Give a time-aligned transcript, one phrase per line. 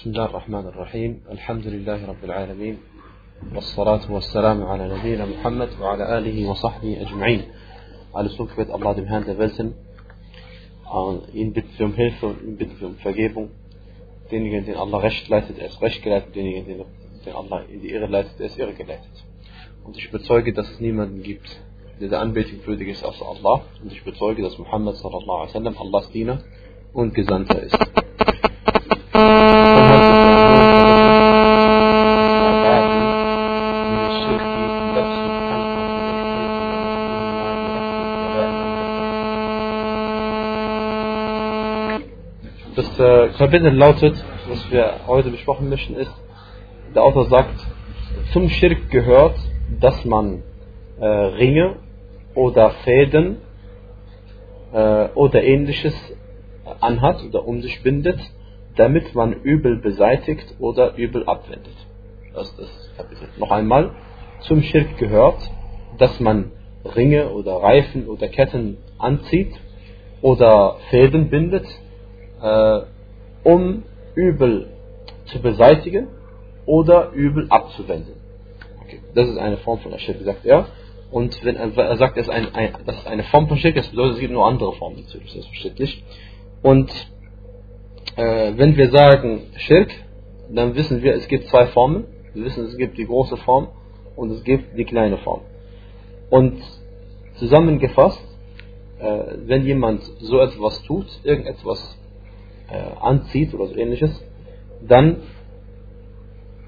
[0.00, 2.78] بسم الله الرحمن الرحيم الحمد لله رب العالمين
[3.54, 7.42] والصلاة والسلام على نبينا Muhammad وعلى آله وصحبه أجمعين
[8.14, 9.74] Alles Lob wird Allah dem Herrn der Welten.
[11.32, 13.50] Ihn bitten wir um Hilfe und ihn bitten wir um Vergebung.
[14.30, 16.34] Denjenigen, den Allah recht leitet, er ist recht geleitet.
[16.34, 16.84] Denjenigen, den,
[17.26, 19.16] den Allah in die Irre leitet, er ist irre geleitet.
[19.84, 21.48] Und ich bezeuge, dass es niemanden gibt,
[22.00, 23.62] der der Anbetung würdig ist außer Allah.
[23.82, 26.38] Und ich bezeuge, dass Muhammad sallallahu alaihi wasallam Allahs Diener
[26.94, 27.78] und Gesandter ist.
[43.51, 44.15] Kapitel lautet,
[44.47, 46.13] was wir heute besprochen möchten, ist,
[46.95, 47.53] der Autor sagt,
[48.31, 49.37] zum Schirk gehört,
[49.77, 50.41] dass man
[51.01, 51.75] äh, Ringe
[52.33, 53.39] oder Fäden
[54.71, 55.93] äh, oder ähnliches
[56.79, 58.21] anhat oder um sich bindet,
[58.77, 61.75] damit man Übel beseitigt oder Übel abwendet.
[62.33, 63.27] Das ist das Kapitel.
[63.37, 63.91] Noch einmal,
[64.47, 65.41] zum Schirk gehört,
[65.97, 66.53] dass man
[66.95, 69.53] Ringe oder Reifen oder Ketten anzieht
[70.21, 71.65] oder Fäden bindet,
[72.41, 72.83] äh,
[73.43, 73.83] um
[74.15, 74.67] Übel
[75.25, 76.07] zu beseitigen
[76.65, 78.15] oder Übel abzuwenden.
[78.83, 78.99] Okay.
[79.15, 80.67] Das ist eine Form von Schirk, sagt er.
[81.11, 83.89] Und wenn er sagt, es ist ein, ein, das ist eine Form von Schirk, das
[83.89, 86.03] bedeutet, es gibt nur andere Formen natürlich, selbstverständlich.
[86.61, 86.89] Und
[88.15, 89.91] äh, wenn wir sagen Schirk,
[90.49, 92.05] dann wissen wir, es gibt zwei Formen.
[92.33, 93.67] Wir wissen, es gibt die große Form
[94.15, 95.41] und es gibt die kleine Form.
[96.29, 96.61] Und
[97.35, 98.21] zusammengefasst,
[98.99, 101.97] äh, wenn jemand so etwas tut, irgendetwas
[102.99, 104.23] anzieht oder so ähnliches,
[104.87, 105.17] dann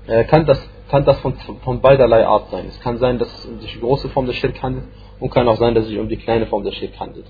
[0.07, 0.59] äh, kann das,
[0.89, 2.65] kann das von, von beiderlei Art sein.
[2.67, 4.85] Es kann sein, dass es um die große Form des Schirk handelt
[5.19, 7.25] und kann auch sein, dass es sich um die kleine Form des Schirk handelt.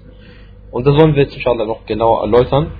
[0.71, 2.71] Und das wollen wir jetzt inshallah noch genauer erläutern.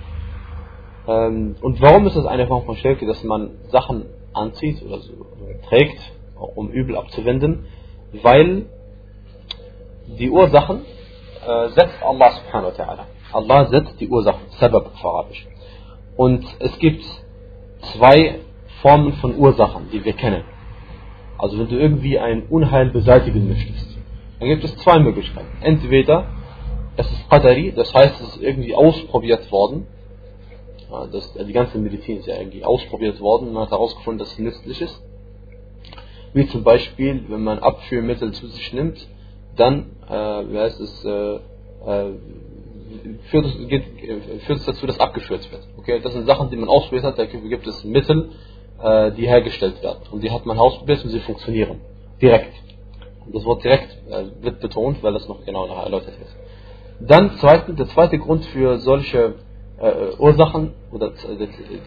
[1.07, 5.13] Ähm, und warum ist das eine Form von Schirk, dass man Sachen anzieht oder so,
[5.69, 5.99] trägt,
[6.55, 7.65] um Übel abzuwenden?
[8.23, 8.65] Weil
[10.07, 10.81] die Ursachen
[11.45, 13.05] äh, setzt Allah subhanahu wa ta'ala.
[13.31, 15.45] Allah setzt die Ursachen, Sabab auf Arabisch.
[16.15, 17.03] Und es gibt
[17.93, 18.39] zwei
[18.81, 20.43] Formen von Ursachen, die wir kennen.
[21.37, 23.97] Also wenn du irgendwie ein Unheil beseitigen möchtest,
[24.39, 25.57] dann gibt es zwei Möglichkeiten.
[25.61, 26.27] Entweder
[26.95, 29.87] es ist Qadari, das heißt, es ist irgendwie ausprobiert worden.
[31.11, 34.39] Das, die ganze Medizin ist ja irgendwie ausprobiert worden und man hat herausgefunden, dass es
[34.39, 35.01] nützlich ist.
[36.33, 39.07] Wie zum Beispiel, wenn man Abführmittel zu sich nimmt,
[39.55, 41.35] dann äh, wie heißt es, äh,
[41.85, 42.11] äh,
[43.29, 43.83] führt, es, geht,
[44.45, 45.67] führt es dazu, dass abgeführt wird.
[45.77, 45.99] Okay?
[46.01, 48.31] Das sind Sachen, die man ausprobiert hat, da gibt es Mittel,
[48.81, 49.99] äh, die hergestellt werden.
[50.11, 51.81] Und die hat man ausprobiert und sie funktionieren.
[52.21, 52.53] Direkt.
[53.25, 56.29] Und das Wort direkt äh, wird betont, weil das noch genauer erläutert wird.
[56.99, 59.35] Dann zweitens, der zweite Grund für solche
[59.79, 61.11] äh, Ursachen oder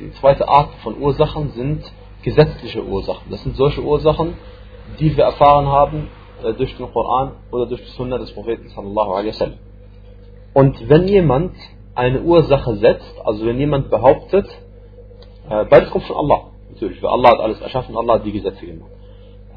[0.00, 1.84] die zweite Art von Ursachen sind
[2.22, 3.30] gesetzliche Ursachen.
[3.30, 4.34] Das sind solche Ursachen,
[4.98, 6.08] die wir erfahren haben
[6.42, 9.58] äh, durch den Koran oder durch die Sunna des Propheten sallallahu alaihi wasallam.
[10.56, 11.52] Und wenn jemand
[11.94, 14.46] eine Ursache setzt, also wenn jemand behauptet,
[15.50, 18.64] äh, beides kommt von Allah, natürlich, weil Allah hat alles erschaffen, Allah hat die Gesetze
[18.64, 18.90] gemacht.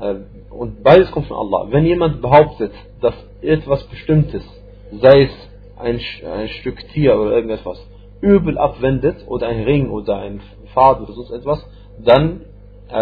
[0.01, 0.15] Äh,
[0.49, 1.71] und beides kommt von Allah.
[1.71, 4.43] Wenn jemand behauptet, dass etwas Bestimmtes,
[4.91, 5.31] sei es
[5.77, 7.81] ein, ein Stück Tier oder irgendetwas,
[8.19, 10.41] übel abwendet oder ein Ring oder ein
[10.73, 11.65] Faden oder sonst etwas,
[11.99, 12.41] dann,
[12.89, 12.95] äh,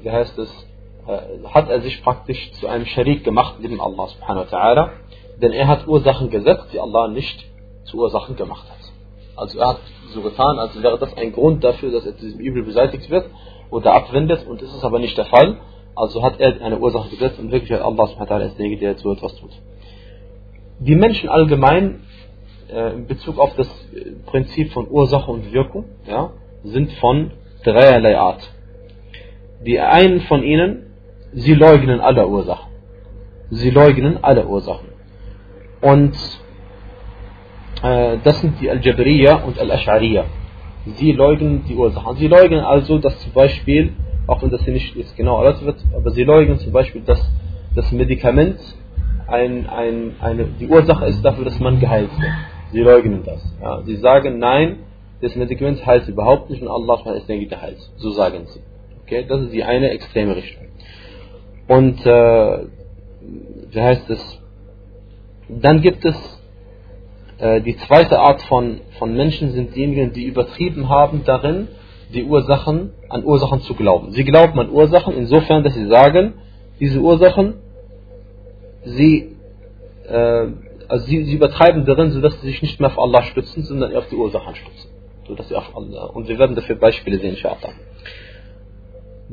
[0.00, 0.48] wie heißt es,
[1.08, 4.90] äh, hat er sich praktisch zu einem Scharik gemacht neben Allah subhanahu wa ta'ala,
[5.42, 7.44] denn er hat Ursachen gesetzt, die Allah nicht
[7.84, 8.92] zu Ursachen gemacht hat.
[9.36, 9.80] Also er hat
[10.14, 13.26] so getan, als wäre das ein Grund dafür, dass er diesem Übel beseitigt wird
[13.70, 15.58] oder abwendet und das ist aber nicht der Fall.
[15.94, 19.12] Also hat er eine Ursache gesetzt und wirklich hat Allah subhanahu ist derjenige, der so
[19.12, 19.50] etwas tut.
[20.78, 22.00] Die Menschen allgemein
[22.72, 23.68] äh, in Bezug auf das
[24.26, 26.30] Prinzip von Ursache und Wirkung ja,
[26.62, 27.32] sind von
[27.64, 28.42] dreierlei Art.
[29.64, 30.94] Die einen von ihnen,
[31.32, 32.70] sie leugnen alle Ursachen.
[33.50, 34.91] Sie leugnen alle Ursachen.
[35.82, 36.14] Und
[37.82, 40.24] äh, das sind die Al-Jabriya und Al-Ash'ariya.
[40.86, 42.16] Sie leugnen die Ursachen.
[42.16, 43.92] Sie leugnen also, dass zum Beispiel,
[44.26, 47.20] auch wenn das hier nicht jetzt genau erläutert wird, aber sie leugnen zum Beispiel, dass
[47.74, 48.58] das Medikament
[49.26, 52.32] ein, ein, eine, die Ursache ist dafür, dass man geheilt wird.
[52.72, 53.42] Sie leugnen das.
[53.60, 53.82] Ja.
[53.82, 54.80] Sie sagen, nein,
[55.20, 57.78] das Medikament heilt überhaupt nicht und Allah ist derjenige, der heilt.
[57.96, 58.60] So sagen sie.
[59.02, 60.66] Okay, das ist die eine extreme Richtung.
[61.68, 62.58] Und äh,
[63.70, 64.41] wie heißt es?
[65.60, 66.16] Dann gibt es
[67.38, 71.68] äh, die zweite Art von, von Menschen sind diejenigen, die übertrieben haben darin,
[72.14, 74.12] die Ursachen an Ursachen zu glauben.
[74.12, 76.34] Sie glauben an Ursachen insofern, dass sie sagen,
[76.78, 77.54] diese Ursachen,
[78.84, 79.36] sie,
[80.08, 80.46] äh,
[80.88, 84.08] also sie, sie übertreiben darin, sodass sie sich nicht mehr auf Allah stützen, sondern auf
[84.08, 84.90] die Ursachen stützen.
[85.26, 87.72] Sodass sie auf Allah, und wir werden dafür Beispiele sehen, inshallah.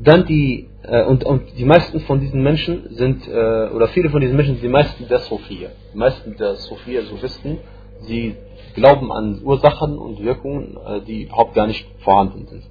[0.03, 4.21] Dann die, äh, und, und die meisten von diesen Menschen sind, äh, oder viele von
[4.21, 5.69] diesen Menschen sind die meisten der Sophia.
[5.93, 7.57] Die meisten der Sophia, Sophisten,
[8.01, 8.35] sie
[8.75, 12.63] glauben an Ursachen und Wirkungen, äh, die überhaupt gar nicht vorhanden sind.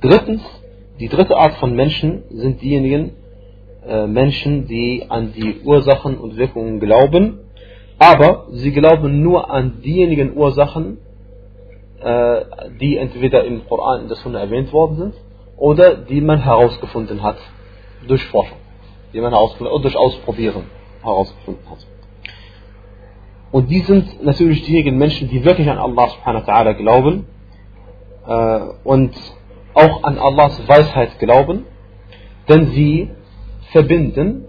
[0.00, 0.42] Drittens,
[1.00, 3.12] die dritte Art von Menschen sind diejenigen
[3.86, 7.40] äh, Menschen, die an die Ursachen und Wirkungen glauben,
[7.98, 10.98] aber sie glauben nur an diejenigen Ursachen,
[12.00, 12.42] äh,
[12.80, 15.14] die entweder im Koran in der Sunna erwähnt worden sind
[15.58, 17.38] oder die man herausgefunden hat
[18.06, 18.58] durch Forschung,
[19.12, 20.64] die man herausgefunden oder durch Ausprobieren
[21.02, 21.86] herausgefunden hat.
[23.50, 27.26] Und die sind natürlich diejenigen Menschen, die wirklich an Allah subhanahu wa ta'ala glauben
[28.26, 29.14] äh, und
[29.74, 31.64] auch an Allahs Weisheit glauben,
[32.48, 33.10] denn sie
[33.72, 34.44] verbinden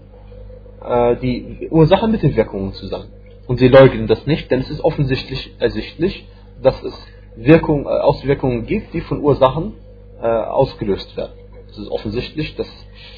[0.84, 3.08] äh, die Ursachen mit den Wirkungen zusammen.
[3.46, 6.26] Und sie leugnen das nicht, denn es ist offensichtlich ersichtlich,
[6.62, 6.94] dass es
[7.36, 9.74] Wirkung, äh, Auswirkungen gibt, die von Ursachen
[10.20, 11.32] äh, ausgelöst werden.
[11.70, 12.68] Es ist offensichtlich, dass,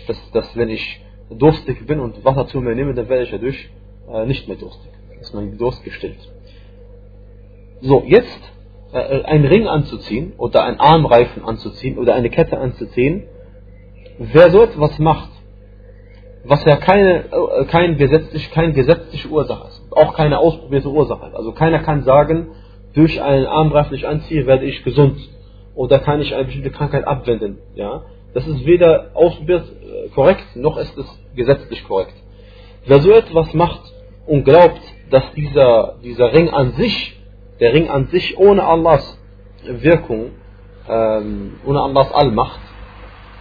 [0.06, 1.00] dass, dass wenn ich
[1.30, 3.70] durstig bin und Wasser zu mir nehme, dann werde ich dadurch
[4.12, 4.90] äh, nicht mehr durstig.
[5.20, 6.18] Ist mein Durst gestillt.
[7.80, 8.40] So, jetzt
[8.92, 13.24] äh, einen Ring anzuziehen oder einen Armreifen anzuziehen oder eine Kette anzuziehen,
[14.18, 15.30] wer so etwas macht,
[16.44, 21.34] was ja keine, äh, kein gesetzlich, keine gesetzliche Ursache ist, auch keine ausprobierte Ursache ist.
[21.34, 22.48] Also keiner kann sagen,
[22.94, 25.16] durch einen Armreifen, den ich anziehe, werde ich gesund
[25.74, 27.58] oder kann ich eine bestimmte Krankheit abwenden.
[27.74, 28.02] Ja?
[28.34, 32.14] Das ist weder ausprobiert äh, korrekt, noch ist es gesetzlich korrekt.
[32.86, 33.80] Wer so etwas macht
[34.26, 34.80] und glaubt,
[35.10, 37.20] dass dieser, dieser Ring an sich,
[37.60, 39.18] der Ring an sich ohne Allahs
[39.64, 40.32] Wirkung,
[40.88, 42.60] ähm, ohne Allahs Allmacht,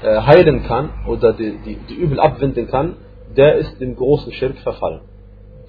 [0.03, 2.97] äh, heilen kann oder die, die, die Übel abwenden kann,
[3.35, 5.01] der ist dem großen Schirk verfallen.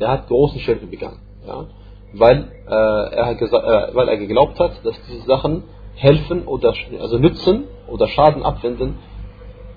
[0.00, 1.20] Der hat großen Schirk begangen.
[1.46, 1.66] Ja?
[2.14, 5.64] Weil, äh, er, äh, weil er geglaubt hat, dass diese Sachen
[5.94, 8.98] helfen oder also nützen oder Schaden abwenden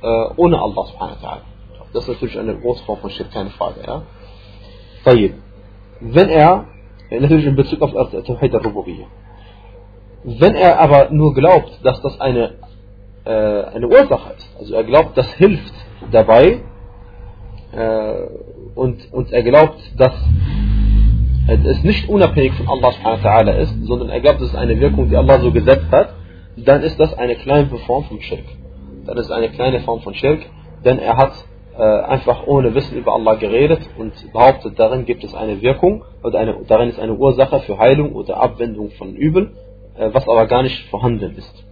[0.01, 0.07] äh,
[0.38, 1.41] ohne Allah subhanahu wa ta'ala.
[1.94, 3.81] Das ist natürlich eine große Form von Schirk, keine Frage.
[3.85, 4.01] Ja?
[6.01, 6.65] Wenn er,
[7.09, 9.07] natürlich in Bezug auf Tawhid al-Rububiyyah,
[10.23, 12.56] wenn er aber nur glaubt, dass das eine
[13.25, 14.56] äh, eine Ursache ist.
[14.59, 15.73] Also er glaubt, das hilft
[16.11, 16.61] dabei
[17.71, 18.13] äh,
[18.75, 20.13] und, und er glaubt, dass
[21.47, 25.39] es nicht unabhängig von Allah subhanahu ist, sondern er glaubt, es eine Wirkung, die Allah
[25.39, 26.13] so gesetzt hat,
[26.57, 28.45] dann ist das eine kleine Form von Schirk.
[29.06, 30.39] Dann ist eine kleine Form von Schirk,
[30.83, 31.33] denn er hat
[31.77, 36.39] äh, einfach ohne Wissen über Allah geredet und behauptet, darin gibt es eine Wirkung oder
[36.39, 39.51] eine, darin ist eine Ursache für Heilung oder Abwendung von Übel,
[39.97, 41.65] äh, was aber gar nicht vorhanden ist.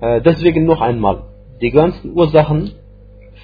[0.00, 1.24] Äh, deswegen noch einmal,
[1.60, 2.72] die ganzen Ursachen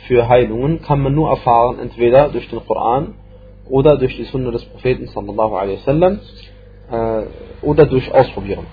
[0.06, 3.14] für Heilungen kann man nur erfahren, entweder durch den Koran
[3.70, 6.20] oder durch die Sunna des Propheten sallallahu alaihi wasallam
[6.90, 7.22] äh,
[7.62, 8.66] oder durch Ausprobieren.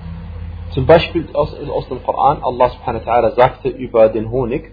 [0.72, 4.72] Zum Beispiel aus, aus dem Koran, Allah subhanahu wa sagte über den Honig,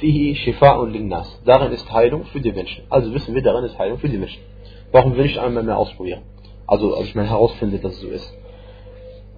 [0.00, 1.40] Fihi Shifa'un linnas.
[1.44, 2.84] Darin ist Heilung für die Menschen.
[2.90, 4.42] Also wissen wir, darin ist Heilung für die Menschen.
[4.90, 6.22] Warum will ich einmal mehr ausprobieren?
[6.66, 8.38] Also, als ich mal herausfinde, dass es so ist.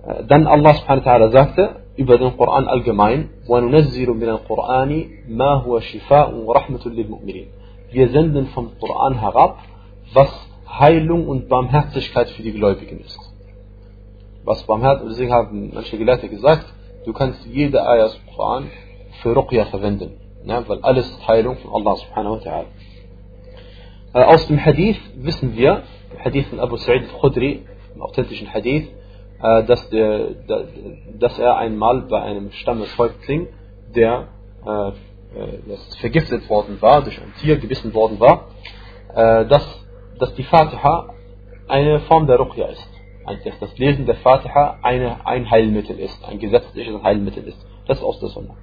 [0.06, 5.80] Äh, dann Allah subhanahu wa sagte über den Koran allgemein, وَنُنَزِّلُ مِنَ الْقُرْآنِ مَا هُوَ
[5.80, 7.48] شِفَاءٌ وَرَحْمَةٌ لِلْمُؤْمِنِينَ
[7.90, 9.58] Wir senden vom Koran herab
[10.12, 10.30] was
[10.68, 13.18] Heilung und Barmherzigkeit für die Gläubigen ist.
[14.44, 16.66] Was Barmherzigkeit, deswegen haben manche Gelehrte gesagt,
[17.04, 18.70] du kannst jede Ayah des Koran
[19.22, 22.66] für Ruqya verwenden, ja, weil alles Heilung von Allah subhanahu wa ta'ala.
[24.16, 25.82] Äh, aus dem Hadith wissen wir,
[26.24, 28.88] Hadith von Abu Sa'id al-Khudri, im authentischen Hadith,
[29.42, 30.30] äh, dass, der,
[31.18, 33.48] dass er einmal bei einem Stammeshäuptling,
[33.94, 34.28] der
[34.64, 38.48] äh, äh vergiftet worden war, durch ein Tier gebissen worden war,
[39.14, 39.85] dass,
[40.18, 41.14] dass die Fatiha
[41.68, 42.88] eine Form der Ruqya ist.
[43.44, 47.58] Dass das Lesen der Fatiha eine, ein Heilmittel ist, ein gesetzliches Heilmittel ist.
[47.86, 48.54] Das ist aus der Sonne.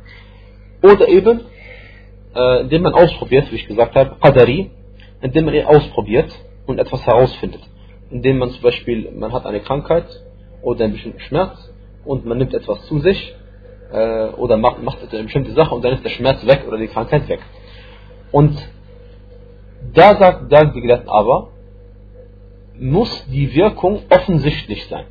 [0.81, 1.41] Oder eben,
[2.35, 4.71] äh, indem man ausprobiert, wie ich gesagt habe, Qadari,
[5.21, 6.31] indem man ausprobiert
[6.65, 7.61] und etwas herausfindet.
[8.09, 10.05] Indem man zum Beispiel, man hat eine Krankheit
[10.61, 11.73] oder einen bestimmten Schmerz
[12.05, 13.33] und man nimmt etwas zu sich
[13.91, 16.87] äh, oder macht, macht eine bestimmte Sache und dann ist der Schmerz weg oder die
[16.87, 17.39] Krankheit weg.
[18.31, 18.57] Und
[19.93, 21.49] da sagt, die Gelehrten aber,
[22.79, 25.05] muss die Wirkung offensichtlich sein.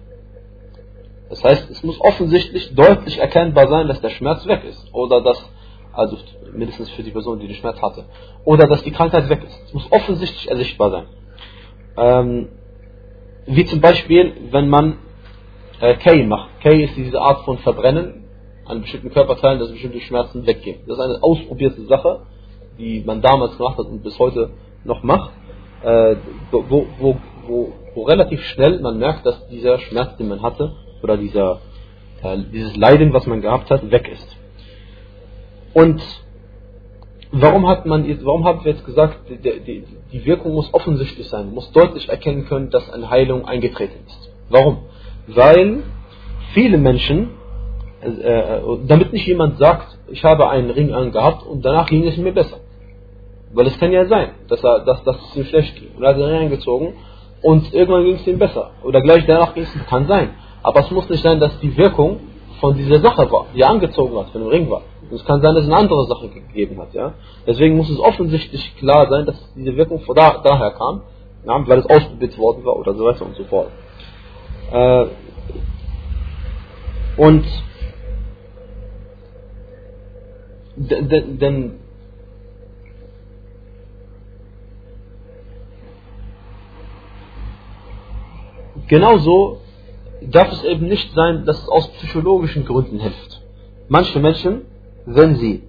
[1.31, 4.93] Das heißt, es muss offensichtlich deutlich erkennbar sein, dass der Schmerz weg ist.
[4.93, 5.43] Oder dass,
[5.93, 6.19] also
[6.53, 8.05] mindestens für die Person, die den Schmerz hatte.
[8.45, 9.63] Oder dass die Krankheit weg ist.
[9.67, 11.05] Es muss offensichtlich ersichtbar sein.
[11.97, 12.49] Ähm,
[13.47, 14.99] wie zum Beispiel, wenn man
[15.81, 16.61] äh, Kay macht.
[16.61, 18.25] Kay ist diese Art von Verbrennen
[18.67, 20.81] an bestimmten Körperteilen, dass bestimmte Schmerzen weggehen.
[20.87, 22.27] Das ist eine ausprobierte Sache,
[22.79, 24.51] die man damals gemacht hat und bis heute
[24.85, 25.33] noch macht,
[25.83, 26.17] äh,
[26.51, 30.73] wo, wo, wo, wo relativ schnell man merkt, dass dieser Schmerz, den man hatte,
[31.03, 31.61] oder dieser,
[32.23, 34.37] äh, dieses Leiden, was man gehabt hat, weg ist.
[35.75, 36.03] Und
[37.33, 41.29] warum hat man jetzt, warum haben wir jetzt gesagt, die, die, die Wirkung muss offensichtlich
[41.29, 44.31] sein, muss deutlich erkennen können, dass eine Heilung eingetreten ist.
[44.51, 44.85] Warum?
[45.27, 45.83] Weil
[46.53, 47.31] viele Menschen,
[48.03, 52.17] äh, äh, damit nicht jemand sagt, ich habe einen Ring angehabt und danach ging es
[52.17, 52.59] mir besser.
[53.55, 55.95] Weil es kann ja sein, dass, er, dass, es ihm schlecht ging.
[55.97, 56.95] Und er hat den Ring angezogen
[57.43, 58.71] und irgendwann ging es ihm besser.
[58.83, 60.31] Oder gleich danach ging es ihm, kann sein.
[60.63, 62.21] Aber es muss nicht sein, dass die Wirkung
[62.61, 64.83] von dieser Sache war, die er angezogen hat, von dem Ring war.
[65.03, 66.95] Und es kann sein, dass es eine andere Sache gegeben hat.
[66.95, 67.15] Ja?
[67.47, 71.03] Deswegen muss es offensichtlich klar sein, dass diese Wirkung von da, daher kam,
[71.45, 73.69] ja, weil es ausprobiert worden war oder so weiter und so fort.
[74.71, 75.07] Äh,
[77.17, 77.45] und
[80.77, 81.81] denn
[88.93, 89.63] genauso
[90.21, 93.41] darf es eben nicht sein, dass es aus psychologischen Gründen hilft.
[93.89, 94.67] Manche Menschen,
[95.07, 95.63] wenn sie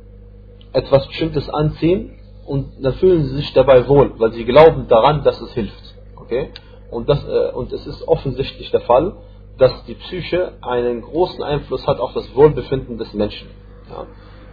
[0.73, 5.39] etwas Bestimmtes anziehen, und dann fühlen sie sich dabei wohl, weil sie glauben daran, dass
[5.39, 5.95] es hilft.
[6.17, 6.49] Okay?
[6.91, 9.13] Und, das, äh, und es ist offensichtlich der Fall,
[9.57, 13.47] dass die Psyche einen großen Einfluss hat auf das Wohlbefinden des Menschen.
[13.89, 14.05] Ja?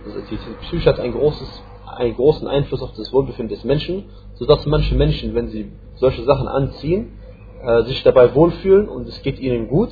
[0.05, 1.63] Also die Psyche hat ein großes,
[1.97, 6.47] einen großen Einfluss auf das Wohlbefinden des Menschen, sodass manche Menschen, wenn sie solche Sachen
[6.47, 7.19] anziehen,
[7.65, 9.91] äh, sich dabei wohlfühlen und es geht ihnen gut.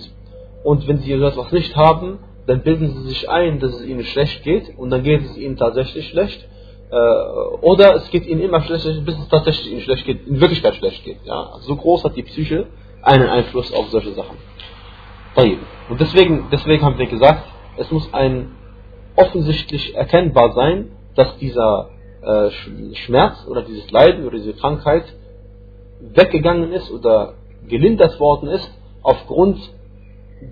[0.64, 4.04] Und wenn sie so etwas nicht haben, dann bilden sie sich ein, dass es ihnen
[4.04, 6.46] schlecht geht und dann geht es ihnen tatsächlich schlecht.
[6.90, 6.96] Äh,
[7.60, 11.04] oder es geht ihnen immer schlecht, bis es tatsächlich ihnen schlecht geht, in Wirklichkeit schlecht
[11.04, 11.18] geht.
[11.24, 11.50] Ja?
[11.52, 12.66] Also so groß hat die Psyche
[13.02, 14.36] einen Einfluss auf solche Sachen.
[15.88, 17.44] Und deswegen, deswegen haben wir gesagt,
[17.76, 18.56] es muss ein
[19.14, 21.90] offensichtlich erkennbar sein, dass dieser
[22.22, 22.50] äh,
[22.94, 25.04] Schmerz oder dieses Leiden oder diese Krankheit
[26.00, 27.34] weggegangen ist oder
[27.66, 28.70] gelindert worden ist
[29.02, 29.58] aufgrund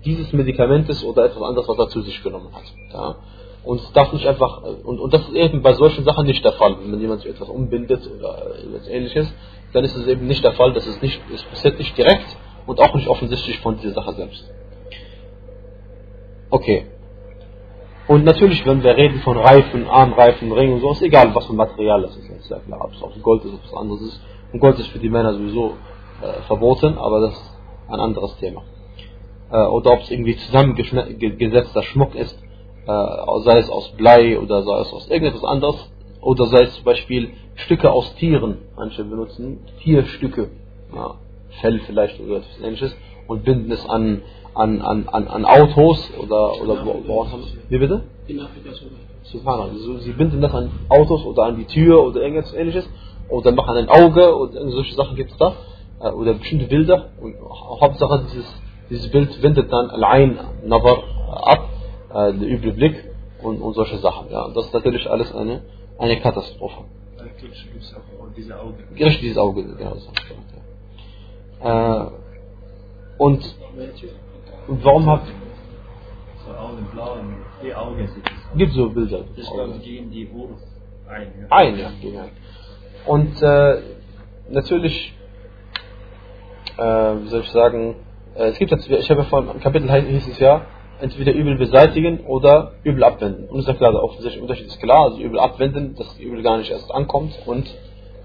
[0.05, 2.63] dieses Medikamentes oder etwas anderes, was er zu sich genommen hat.
[2.93, 3.15] Ja?
[3.63, 6.77] Und darf nicht einfach, und, und das ist eben bei solchen Sachen nicht der Fall.
[6.81, 9.33] Wenn jemand sich etwas umbindet oder etwas ähnliches,
[9.73, 12.79] dann ist es eben nicht der Fall, dass es nicht, es passiert nicht direkt und
[12.79, 14.49] auch nicht offensichtlich von dieser Sache selbst.
[16.49, 16.85] Okay.
[18.07, 21.53] Und natürlich, wenn wir reden von Reifen, Armreifen, Ringen und so, ist egal, was für
[21.53, 22.29] ein Material das ist.
[22.29, 24.21] Ist ja klar, ob es Gold ist, ob es anderes ist.
[24.53, 25.73] Und Gold ist für die Männer sowieso
[26.21, 27.57] äh, verboten, aber das ist
[27.89, 28.63] ein anderes Thema.
[29.51, 32.37] Äh, oder ob es irgendwie zusammengesetzter Schmuck ist,
[32.85, 36.83] äh, sei es aus Blei oder sei es aus irgendetwas anderes, oder sei es zum
[36.83, 38.59] Beispiel Stücke aus Tieren.
[38.75, 40.49] Manche benutzen Tierstücke,
[40.93, 41.15] ja,
[41.61, 42.95] Fell vielleicht oder etwas ähnliches,
[43.27, 44.21] und binden es an,
[44.53, 47.25] an, an, an, an Autos oder, oder wo,
[47.69, 48.03] Wie bitte?
[48.27, 48.71] In Afrika
[49.23, 49.73] Subhanallah.
[49.73, 52.89] Sie, sie binden das an Autos oder an die Tür oder irgendetwas ähnliches
[53.29, 55.53] oder machen ein Auge oder solche Sachen gibt es da
[55.99, 57.35] äh, oder bestimmte Bilder und
[57.81, 61.03] Hauptsache dieses, dieses Bild wendet dann Al-Ain Nazar
[61.43, 61.69] ab,
[62.13, 63.03] äh, der üble Blick
[63.41, 64.29] und, und solche Sachen.
[64.31, 64.49] Ja.
[64.49, 65.63] Das ist natürlich alles eine,
[65.97, 66.85] eine Katastrophe.
[68.93, 69.95] Richtig, dieses Auge, genau.
[71.61, 72.05] Äh,
[73.17, 73.55] und
[74.67, 75.21] warum hat.
[76.45, 77.17] So Augen blau,
[77.63, 78.09] die Augen
[78.55, 79.25] Gibt so Bilder.
[79.35, 80.55] Das gehen die Ohren
[81.07, 81.33] ein.
[81.39, 81.47] Ja.
[81.49, 82.25] Ein, ja, genau.
[83.05, 83.81] Und äh,
[84.49, 85.13] natürlich,
[86.77, 87.95] äh, wie soll ich sagen,
[88.35, 90.61] äh, es gibt jetzt, ich habe ja vor im Kapitel hieß es ja,
[90.99, 93.47] entweder Übel beseitigen oder Übel abwenden.
[93.49, 96.57] Und ist ja klar, der offensichtliche Unterschied ist klar, also Übel abwenden, dass Übel gar
[96.57, 97.67] nicht erst ankommt und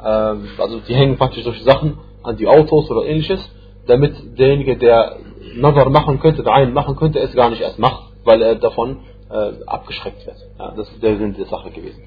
[0.01, 3.41] äh, also die hängen praktisch solche Sachen an die Autos oder ähnliches,
[3.87, 5.17] damit derjenige, der
[5.57, 9.01] Nazar machen könnte, der einen machen könnte, es gar nicht erst macht, weil er davon
[9.31, 10.37] äh, abgeschreckt wird.
[10.59, 12.03] Ja, das ist der Sinn der Sache gewesen.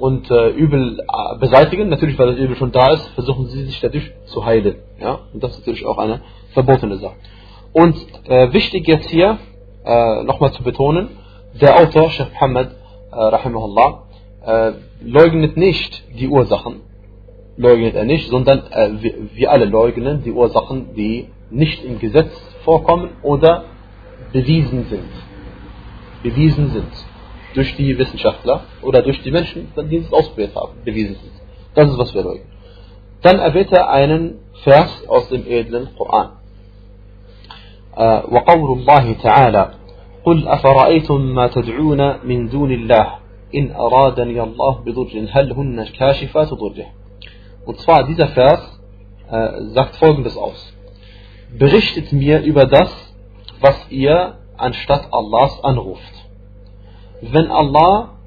[0.00, 3.80] Und äh, Übel äh, beseitigen, natürlich, weil das Übel schon da ist, versuchen sie sich
[3.80, 4.76] dadurch zu heilen.
[4.98, 5.20] Ja?
[5.34, 6.22] Und das ist natürlich auch eine
[6.54, 7.16] verbotene Sache.
[7.74, 9.38] Und äh, wichtig jetzt hier
[9.84, 11.10] äh, nochmal zu betonen,
[11.60, 12.70] der Autor, Sheikh Muhammad,
[13.12, 14.04] äh, rahimahullah,
[15.02, 16.80] leugnet nicht die Ursachen,
[17.58, 18.62] leugnet er nicht, sondern
[19.02, 22.32] wir, wir alle leugnen die Ursachen, die nicht im Gesetz
[22.64, 23.64] vorkommen oder
[24.32, 25.10] bewiesen sind.
[26.22, 27.09] Bewiesen sind
[27.53, 31.31] Durch die Wissenschaftler oder durch die Menschen, die es ausprobiert haben, bewiesen sind.
[31.73, 32.49] Das ist, was wir leugnen.
[33.21, 36.31] Dann erwähnt er einen Vers aus dem edlen Koran.
[38.31, 39.71] وقول الله تعالى
[40.25, 43.07] قل أفرأيتم ما تدعون من دون الله
[43.55, 46.85] إن أرادني الله بضر هل هن كاشفات ضره
[47.65, 48.79] Und zwar dieser Vers
[49.31, 50.75] äh, sagt folgendes aus
[51.57, 52.91] berichtet mir über das,
[53.59, 56.18] was ihr anstatt Allahs anruft.
[57.22, 58.18] Wenn Allah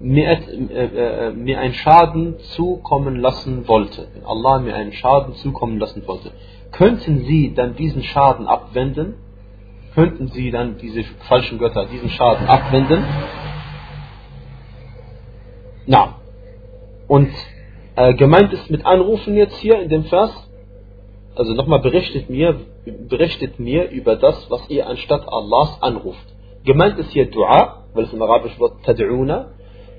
[0.00, 5.78] mir, äh, äh, mir einen Schaden zukommen lassen wollte, wenn Allah mir einen Schaden zukommen
[5.78, 6.32] lassen wollte,
[6.70, 9.14] könnten sie dann diesen Schaden abwenden?
[9.94, 13.04] Könnten sie dann diese falschen Götter diesen Schaden abwenden?
[15.86, 16.16] Na.
[17.08, 17.30] Und
[17.96, 20.30] äh, gemeint ist mit Anrufen jetzt hier in dem Vers,
[21.34, 22.60] also nochmal berichtet mir,
[23.08, 26.26] berichtet mir über das, was ihr anstatt Allahs anruft.
[26.68, 29.46] Gemeint ist hier Dua, weil es im arabischen Wort Tad'una,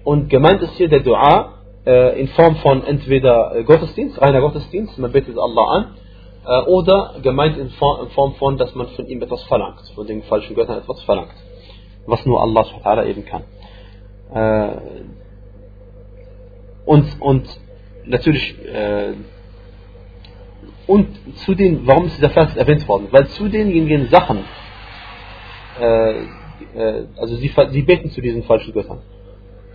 [0.03, 4.95] und gemeint ist hier der Dua äh, in Form von entweder äh, Gottesdienst, reiner Gottesdienst,
[4.99, 5.95] man betet Allah an,
[6.45, 10.05] äh, oder gemeint in Form, in Form, von, dass man von ihm etwas verlangt, von
[10.05, 11.33] den falschen Göttern etwas verlangt,
[12.05, 13.43] was nur Allah eben kann.
[14.31, 14.77] Äh,
[16.85, 17.47] und, und
[18.05, 19.13] natürlich, äh,
[20.85, 21.07] und
[21.45, 23.07] zu den, warum ist dieser Vers erwähnt worden?
[23.09, 24.43] Weil zu denjenigen Sachen,
[26.75, 28.99] äh, also sie, sie beten zu diesen falschen Göttern.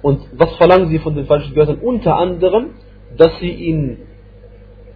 [0.03, 1.79] Und was verlangen sie von den falschen Göttern?
[1.79, 2.75] Unter anderem,
[3.17, 4.03] dass sie ihnen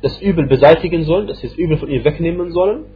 [0.03, 2.87] das Übel beseitigen sollen, dass sie das Übel von ihnen wegnehmen sollen.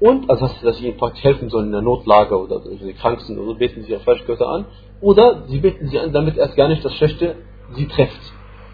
[0.00, 3.20] Und, also dass sie ihnen praktisch helfen sollen in der Notlage oder wenn sie krank
[3.20, 4.64] sind oder so, beten sie ihre falschen Götter an.
[5.00, 7.36] Oder sie beten sie an, damit erst gar nicht das Schlechte
[7.74, 8.20] sie trifft.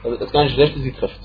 [0.03, 1.21] Damit erst gar nicht das Schlechte sie trifft.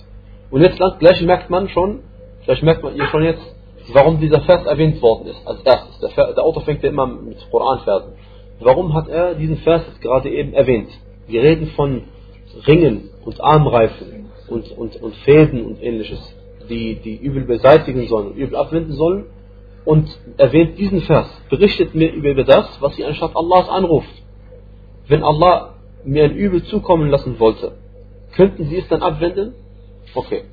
[0.49, 2.01] Und jetzt gleich merkt man schon,
[2.43, 3.55] vielleicht merkt man ihr schon jetzt,
[3.93, 5.99] warum dieser Vers erwähnt worden ist als erstes.
[5.99, 8.13] Der, Vers, der Autor fängt ja immer mit Koranversen.
[8.61, 10.89] Warum hat er diesen Vers gerade eben erwähnt?
[11.27, 12.03] Wir reden von
[12.67, 16.19] Ringen und Armreifen und, und, und Fäden und ähnliches,
[16.69, 19.25] die, die Übel beseitigen sollen Übel abwenden sollen.
[19.83, 24.13] Und erwähnt diesen Vers, berichtet mir über das, was ihr anstatt Allahs anruft.
[25.07, 25.73] Wenn Allah
[26.05, 27.73] mir ein Übel zukommen lassen wollte,
[28.35, 29.55] könnten sie es dann abwenden?
[30.13, 30.43] Okay.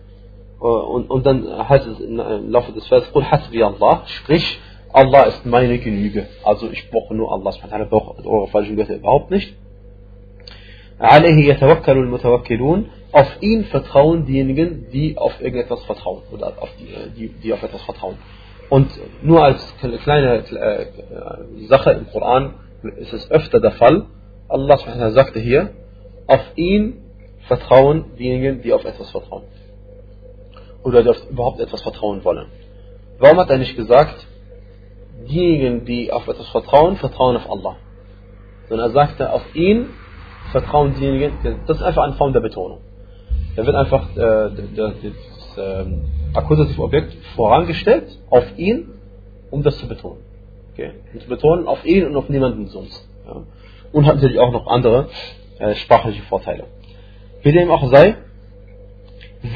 [0.59, 2.17] Und, und dann heißt es im
[2.51, 4.59] Laufe des hasbi Allah, sprich,
[4.93, 6.27] Allah ist meine Genüge.
[6.45, 9.55] Also ich brauche nur Allah subhanahu brauche also eure falschen Götter überhaupt nicht.
[13.13, 17.83] Auf ihn vertrauen diejenigen, die auf irgendetwas vertrauen oder auf die, äh, die, auf etwas
[17.83, 18.17] vertrauen.
[18.69, 18.91] Und
[19.23, 22.55] nur als kleine äh, äh, Sache im Koran
[22.97, 24.07] ist es öfter der Fall.
[24.49, 24.77] Allah
[25.11, 25.71] sagte hier,
[26.27, 27.03] auf ihn
[27.47, 29.45] vertrauen diejenigen, die auf etwas vertrauen.
[30.83, 32.47] Oder die auf überhaupt etwas vertrauen wollen.
[33.19, 34.27] Warum hat er nicht gesagt,
[35.27, 37.77] diejenigen, die auf etwas vertrauen, vertrauen auf Allah?
[38.69, 39.91] Sondern er sagte, auf ihn
[40.53, 41.33] vertrauen diejenigen,
[41.67, 42.81] das ist einfach eine Form der Betonung.
[43.57, 45.85] Da wird einfach äh, das, das äh,
[46.35, 48.91] akkusative Objekt vorangestellt auf ihn,
[49.51, 50.23] um das zu betonen.
[50.73, 50.93] Okay.
[51.13, 53.09] Und zu betonen auf ihn und auf niemanden sonst.
[53.27, 53.43] Ja.
[53.93, 55.09] Und hat natürlich auch noch andere
[55.59, 56.65] äh, sprachliche Vorteile.
[57.43, 58.17] Wie dem auch sei,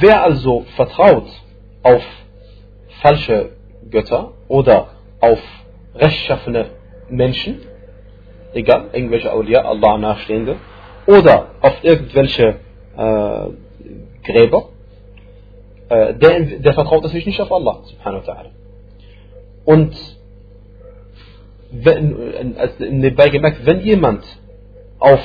[0.00, 1.28] wer also vertraut
[1.82, 2.02] auf
[3.02, 3.50] falsche
[3.90, 4.88] Götter oder
[5.22, 5.38] auf
[5.94, 6.66] rechtschaffene
[7.08, 7.60] Menschen,
[8.54, 10.56] egal, irgendwelche Aulia, Allah nachstehende,
[11.06, 12.56] oder auf irgendwelche
[12.96, 13.46] äh,
[14.24, 14.68] Gräber,
[15.88, 18.50] äh, der, der vertraut natürlich nicht auf Allah, subhanahu wa ta'ala.
[19.64, 19.94] Und
[21.70, 24.24] wenn, also nebenbei gemerkt, wenn jemand
[24.98, 25.22] auf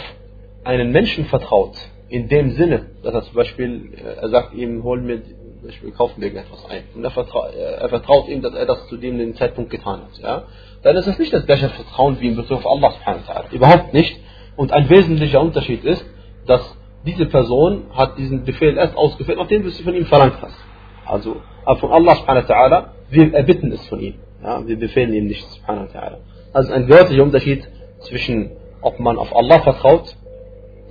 [0.63, 1.75] einen Menschen vertraut,
[2.09, 5.21] in dem Sinne, dass er zum Beispiel, äh, er sagt ihm, hol mir,
[5.65, 8.97] ich kaufen mir etwas ein, und er vertraut, er vertraut ihm, dass er das zu
[8.97, 10.43] dem Zeitpunkt getan hat, ja,
[10.83, 13.43] dann ist es nicht das gleiche Vertrauen wie in Bezug auf Allah subhanahu wa.
[13.51, 14.19] Überhaupt nicht.
[14.55, 16.05] Und ein wesentlicher Unterschied ist,
[16.45, 16.61] dass
[17.05, 20.57] diese Person hat diesen Befehl erst ausgeführt, nachdem du es von ihm verlangt hast.
[21.05, 21.41] Also
[21.79, 24.15] von Allah subhanahu wa wir erbitten es von ihm.
[24.43, 26.17] Ja, wir befehlen ihm nicht subhanahu wa.
[26.53, 27.67] Also ein deutlicher Unterschied
[27.99, 30.15] zwischen, ob man auf Allah vertraut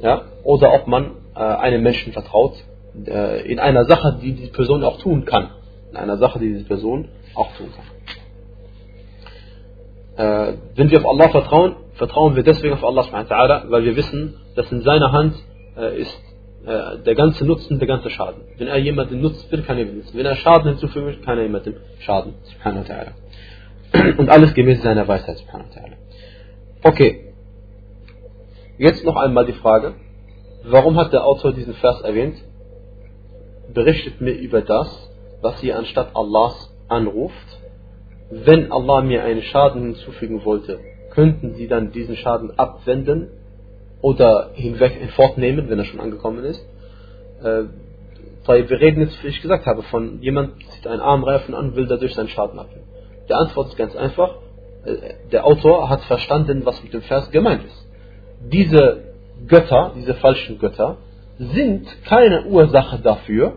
[0.01, 2.55] ja, oder ob man äh, einem Menschen vertraut,
[3.07, 5.51] äh, in einer Sache, die diese Person auch tun kann.
[5.91, 7.85] In einer Sache, die diese Person auch tun kann.
[10.17, 13.05] Äh, wenn wir auf Allah vertrauen, vertrauen wir deswegen auf Allah
[13.69, 15.35] weil wir wissen, dass in seiner Hand
[15.77, 16.21] äh, ist
[16.65, 18.43] äh, der ganze Nutzen, der ganze Schaden.
[18.57, 20.17] Wenn er jemanden nutzt, will, kann er nutzen.
[20.17, 22.35] Wenn er Schaden hinzufügen will, kann er jemanden schaden.
[24.19, 25.45] Und alles gemäß seiner Weisheit.
[26.83, 27.35] Okay.
[28.79, 29.95] Jetzt noch einmal die Frage,
[30.65, 32.37] warum hat der Autor diesen Vers erwähnt?
[33.73, 35.11] Berichtet mir über das,
[35.43, 37.35] was ihr anstatt Allahs anruft.
[38.31, 43.29] Wenn Allah mir einen Schaden hinzufügen wollte, könnten sie dann diesen Schaden abwenden
[44.03, 46.61] oder hinweg fortnehmen, wenn er schon angekommen ist.
[47.43, 47.65] Äh,
[48.47, 52.15] wir reden jetzt, wie ich gesagt habe, von jemand zieht einen Armreifen an, will dadurch
[52.15, 52.87] seinen Schaden abwenden.
[53.29, 54.37] Die Antwort ist ganz einfach.
[54.85, 57.87] Äh, der Autor hat verstanden, was mit dem Vers gemeint ist.
[58.53, 59.15] Diese
[59.47, 60.99] Götter, diese falschen Götter,
[61.39, 63.55] sind keine Ursache dafür,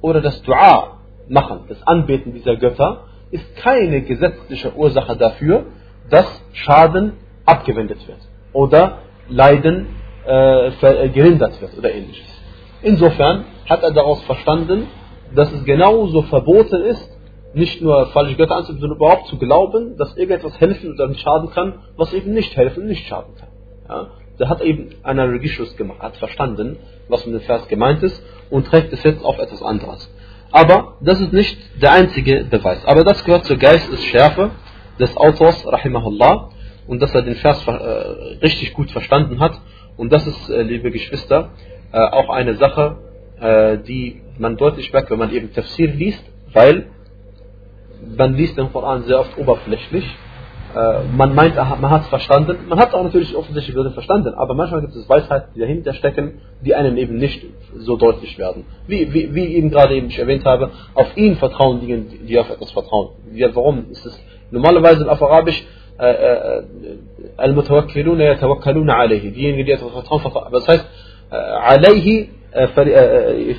[0.00, 5.66] oder das Dua machen, das Anbeten dieser Götter, ist keine gesetzliche Ursache dafür,
[6.08, 7.12] dass Schaden
[7.44, 8.18] abgewendet wird
[8.52, 9.86] oder Leiden
[10.26, 12.26] äh, äh, gehindert wird oder ähnliches.
[12.82, 14.88] Insofern hat er daraus verstanden,
[15.34, 17.08] dass es genauso verboten ist,
[17.54, 21.74] nicht nur falsche Götter anzubieten, sondern überhaupt zu glauben, dass irgendetwas helfen oder schaden kann,
[21.96, 23.48] was eben nicht helfen, nicht schaden kann.
[23.88, 24.10] Ja?
[24.40, 28.92] Der hat eben Analogieschluss gemacht, hat verstanden, was mit dem Vers gemeint ist und trägt
[28.92, 30.10] es jetzt auf etwas anderes.
[30.50, 32.84] Aber das ist nicht der einzige Beweis.
[32.86, 34.50] Aber das gehört zur Geistesschärfe
[34.98, 36.50] des Autors, rahimahullah,
[36.86, 37.70] und dass er den Vers äh,
[38.42, 39.60] richtig gut verstanden hat.
[39.96, 41.50] Und das ist, äh, liebe Geschwister,
[41.92, 42.96] äh, auch eine Sache,
[43.40, 46.86] äh, die man deutlich merkt, wenn man eben Tafsir liest, weil
[48.16, 50.04] man liest den Koran sehr oft oberflächlich.
[50.75, 52.57] Äh, man meint, man hat es verstanden.
[52.67, 56.41] Man hat auch natürlich offensichtlich Würde verstanden, aber manchmal gibt es Weisheiten, die dahinter stecken,
[56.61, 57.45] die einem eben nicht
[57.77, 58.65] so deutlich werden.
[58.87, 62.49] Wie, wie, wie eben gerade eben ich erwähnt habe, auf ihn vertrauen diejenigen, die auf
[62.49, 63.11] etwas vertrauen.
[63.33, 64.19] Ja, warum ist es
[64.51, 65.63] normalerweise auf Arabisch
[67.39, 70.85] المتوكلون يتوكلون عليه diejenigen die etwas vertrauen aber das heißt
[71.31, 72.27] عليه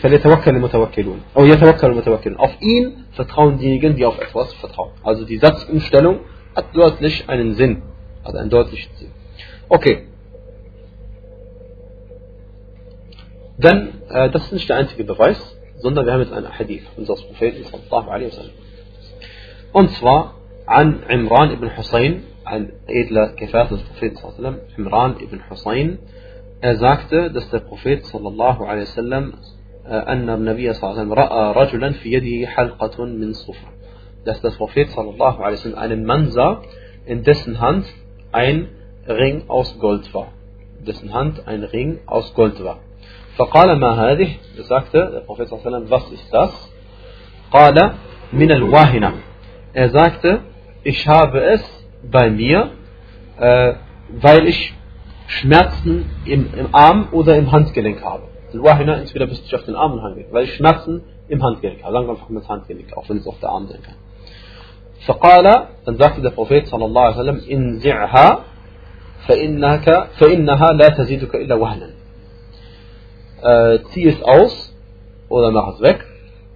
[0.03, 5.38] فليتوكل المتوكلون أو يتوكل المتوكلون auf ihn vertrauen diejenigen die auf etwas vertrauen also die
[5.38, 6.20] Satzumstellung
[6.56, 7.84] hat deutlich einen Sinn
[8.24, 9.12] also einen deutlichen Sinn
[9.70, 10.08] okay
[13.58, 15.40] dann äh, das ist nicht der einzige Beweis
[15.80, 18.54] sondern wir haben jetzt einen Hadith unseres Propheten sallallahu alaihi wasallam
[19.74, 20.36] und zwar
[20.68, 26.00] عن عمران بن حسين ein edler Gefährte des Propheten sallam, Imran ibn Hussein,
[26.60, 29.34] er sagte, dass der Prophet sallallahu alaihi wasallam
[29.86, 33.68] أن النبي صلى الله عليه وسلم رأى رجلا في يده حلقة من صفر
[34.25, 36.62] dass der Prophet sallallahu alaihi wasallam einen Mann sah,
[37.05, 37.87] in dessen Hand
[38.33, 38.68] ein
[39.07, 40.29] Ring aus Gold war.
[40.87, 42.79] Dessen Hand ein Ring aus Gold war.
[43.37, 44.37] فقال ما هذه?
[44.57, 46.70] Er sagte, der Prophet sallallahu alaihi wasallam, was ist das?
[47.53, 47.94] قال
[48.33, 49.12] من الواهنة.
[49.75, 50.40] Er sagte,
[50.83, 51.62] ich habe es
[52.11, 52.70] bei mir,
[53.38, 53.75] äh,
[54.11, 54.75] weil ich
[55.27, 58.25] Schmerzen im, im Arm oder im Handgelenk habe.
[58.53, 61.92] Wahina, entweder bist du auf den Arm und Handgelenk, weil ich Schmerzen im Handgelenk habe.
[61.92, 63.96] Sagen wir einfach mit Handgelenk, auch wenn es auf der Arm sein kann.
[65.07, 68.44] فقال, dann sagte der Prophet sallallahu alaihi wasallam, انزعها
[69.29, 71.90] فإنك فإنها لا تزيدك إلا وهنا.
[73.42, 74.75] Äh, zieh es aus
[75.29, 76.05] oder mach es weg,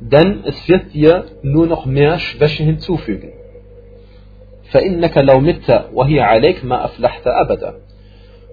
[0.01, 3.33] denn es wird dir nur noch mehr Schwäche hinzufügen.
[4.73, 7.75] فإنك لو مت وهي عليك ما أفلحت أبدا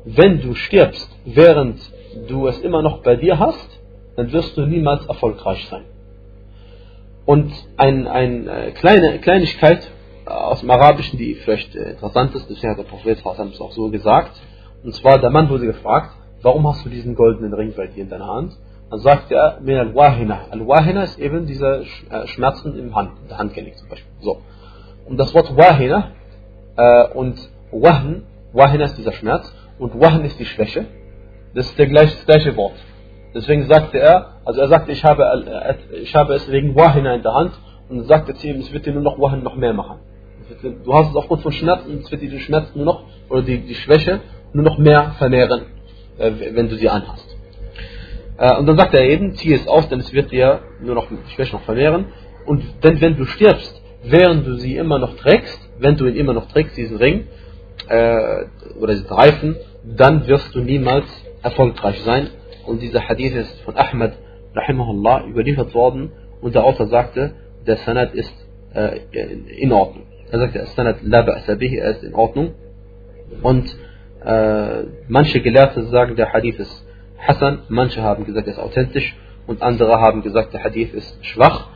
[0.07, 1.79] wenn du stirbst, während
[2.29, 3.69] du es immer noch bei dir hast,
[4.15, 5.83] dann wirst du niemals erfolgreich sein.
[7.24, 9.90] Und eine ein, äh, kleine Kleinigkeit
[10.26, 13.90] aus dem Arabischen, die vielleicht äh, interessant ist, deswegen hat der Prophet es auch so
[13.90, 14.32] gesagt,
[14.82, 16.10] und zwar der Mann wurde gefragt,
[16.42, 18.56] warum hast du diesen goldenen Ring bei dir in deiner Hand?
[18.90, 20.46] Dann sagt er, min al-wahina.
[20.50, 24.12] Al-wahina ist eben diese äh, Schmerzen im Hand, der Handgelenk zum Beispiel.
[24.20, 24.42] So.
[25.06, 26.10] Und das Wort wahina
[26.76, 27.36] äh, und
[27.70, 30.86] wahn, wahina ist dieser Schmerz, und Wahn ist die Schwäche.
[31.54, 32.74] Das ist der gleiche, das gleiche Wort.
[33.34, 35.24] Deswegen sagte er, also er sagte, ich habe,
[36.02, 37.52] ich habe es wegen Wahina in der Hand
[37.88, 39.98] und sagte zu ihm, es wird dir nur noch Wahn noch mehr machen.
[40.84, 43.58] Du hast es aufgrund von Schmerzen, es wird dir die Schmerzen nur noch, oder die,
[43.58, 44.20] die Schwäche
[44.52, 45.62] nur noch mehr vermehren,
[46.18, 47.36] äh, wenn du sie anhast.
[48.36, 51.08] Äh, und dann sagt er eben, zieh es aus, denn es wird dir nur noch
[51.08, 52.06] die Schwäche noch vermehren.
[52.44, 56.34] Und denn wenn du stirbst, während du sie immer noch trägst, wenn du ihn immer
[56.34, 57.28] noch trägst, diesen Ring,
[57.88, 58.44] äh,
[58.78, 61.06] oder diesen Reifen, dann wirst du niemals
[61.42, 62.28] erfolgreich sein.
[62.66, 64.12] Und dieser Hadith ist von Ahmad
[64.54, 67.34] rahimahullah überliefert worden und der Autor sagte,
[67.66, 68.34] der Sanad ist
[68.74, 68.98] äh,
[69.58, 70.04] in Ordnung.
[70.30, 72.54] Er sagte, der Sanad la er ist in Ordnung.
[73.42, 73.76] Und
[74.24, 76.86] äh, manche Gelehrte sagen, der Hadith ist
[77.18, 81.68] Hassan, manche haben gesagt, er ist authentisch und andere haben gesagt, der Hadith ist schwach.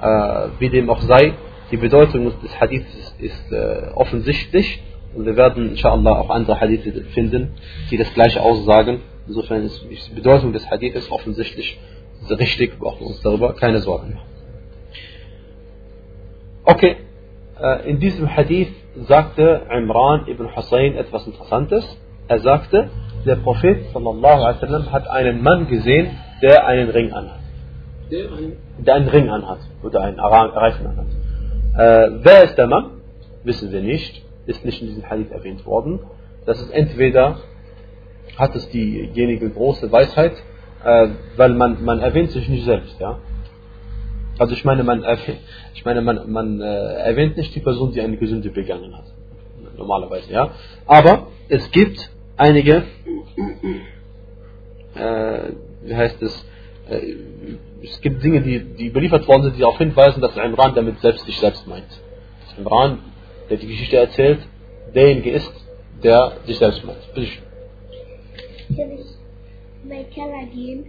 [0.00, 1.34] Äh, wie dem auch sei,
[1.70, 4.82] die Bedeutung des Hadiths ist, ist äh, offensichtlich
[5.14, 7.54] und wir werden inshallah auch andere Hadithe finden,
[7.90, 9.00] die das gleiche aussagen.
[9.26, 11.78] Insofern ist die Bedeutung des Hadithes offensichtlich
[12.30, 14.28] richtig, wir brauchen uns darüber keine Sorgen machen.
[16.64, 16.96] Okay,
[17.60, 18.72] äh, in diesem Hadith
[19.08, 21.84] sagte Imran ibn Hussein etwas Interessantes.
[22.28, 22.90] Er sagte,
[23.26, 27.40] der Prophet sallallahu alaihi wasallam hat einen Mann gesehen, der einen Ring anhat.
[28.78, 31.06] Der einen Ring anhat oder einen Reifen anhat.
[31.74, 33.00] Äh, wer ist der Mann?
[33.42, 36.00] Wissen wir nicht ist nicht in diesem Hadith erwähnt worden.
[36.46, 37.38] Das ist entweder
[38.36, 40.32] hat es diejenige große Weisheit,
[40.84, 43.18] äh, weil man, man erwähnt sich nicht selbst, ja.
[44.38, 45.04] Also ich meine, man
[45.74, 49.04] ich meine, man, man äh, erwähnt nicht die Person, die eine Gesünde begangen hat.
[49.76, 50.50] Normalerweise, ja.
[50.86, 52.84] Aber es gibt einige,
[54.94, 56.46] äh, wie heißt es,
[56.88, 57.14] äh,
[57.82, 61.26] es gibt Dinge, die, die überliefert worden sind, die darauf hinweisen, dass Imran damit selbst
[61.26, 62.00] sich selbst meint.
[62.56, 62.98] Imran
[63.52, 64.40] der die Geschichte erzählt,
[64.94, 65.52] derjenige ist,
[66.02, 66.98] der sich selbst meint.
[68.76, 69.06] Kann ich
[69.82, 70.86] in meinen Keller gehen?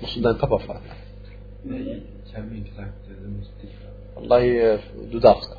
[0.00, 0.84] Musst du deinen Papa fragen?
[1.64, 4.24] Nein, ich habe ihn gesagt, er muss dich fragen.
[4.24, 4.78] Allah, äh,
[5.10, 5.56] du darfst.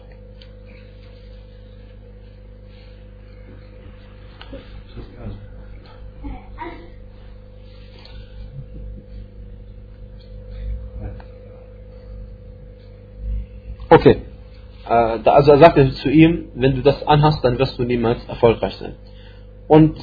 [13.89, 14.17] Okay.
[14.87, 18.75] Äh, also er sagte zu ihm, wenn du das anhast, dann wirst du niemals erfolgreich
[18.75, 18.95] sein.
[19.67, 19.97] Und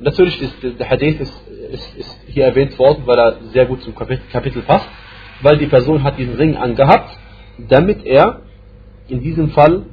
[0.00, 3.94] natürlich ist der Hadith ist, ist, ist, hier erwähnt worden, weil er sehr gut zum
[3.94, 4.88] Kapitel, Kapitel passt,
[5.42, 7.16] weil die Person hat diesen Ring angehabt,
[7.68, 8.42] damit er
[9.08, 9.86] in diesem Fall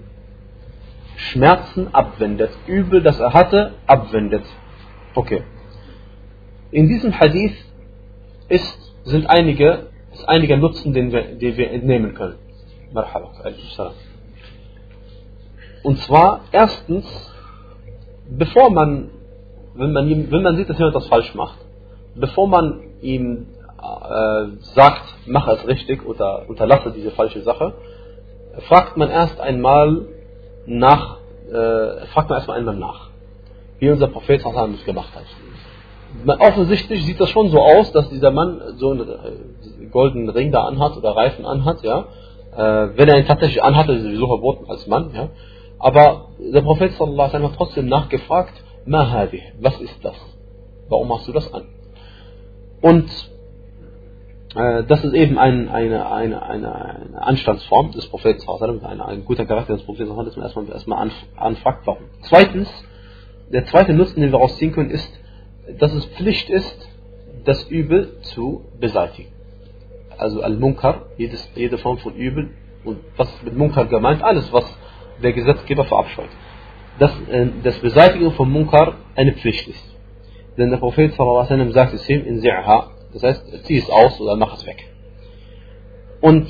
[1.15, 4.44] Schmerzen abwendet, Übel, das er hatte, abwendet.
[5.15, 5.44] Okay.
[6.72, 7.56] In diesem Hadith
[8.48, 12.38] ist, sind einige, ist einige Nutzen, den wir, den wir entnehmen können.
[15.84, 17.06] Und zwar erstens,
[18.30, 19.10] bevor man,
[19.73, 21.58] wenn man, wenn man sieht, dass jemand das falsch macht,
[22.15, 23.47] bevor man ihm
[23.82, 27.73] äh, sagt, mach es richtig oder unterlasse diese falsche Sache,
[28.67, 30.05] fragt man erst einmal
[30.65, 31.17] nach,
[31.49, 33.10] äh, fragt man erstmal einmal nach,
[33.79, 36.39] wie unser Prophet das gemacht hat.
[36.39, 40.63] Offensichtlich sieht das schon so aus, dass dieser Mann so einen äh, goldenen Ring da
[40.63, 42.05] anhat oder Reifen anhat, ja.
[42.55, 45.29] Äh, wenn er ihn tatsächlich anhat, ist er sowieso verboten als Mann, ja.
[45.77, 48.53] Aber der Prophet sallallahu alaihi hat trotzdem nachgefragt,
[48.89, 50.15] Ma hadi, was ist das?
[50.89, 51.67] Warum hast du das an?
[52.82, 53.08] Und
[54.56, 58.41] äh, das ist eben ein, eine, eine, eine, eine Anstandsform des Propheten,
[58.84, 62.06] ein, ein guter Charakter des Propheten, dass man erstmal, erstmal anfragt, warum.
[62.21, 62.67] Zweitens,
[63.54, 65.19] der zweite Nutzen, den wir rausziehen können, ist,
[65.78, 66.89] dass es Pflicht ist,
[67.45, 69.32] das Übel zu beseitigen.
[70.17, 72.49] Also Al-Munkar, jede Form von Übel,
[72.86, 74.23] und was mit Munkar gemeint?
[74.23, 74.65] Alles, was
[75.21, 76.30] der Gesetzgeber verabscheut.
[77.00, 79.96] Dass äh, das Beseitigen von Munkar eine Pflicht ist.
[80.58, 84.36] Denn der Prophet sallallahu sagt es ihm in Zi'ha, das heißt, zieh es aus oder
[84.36, 84.86] mach es weg.
[86.22, 86.50] Und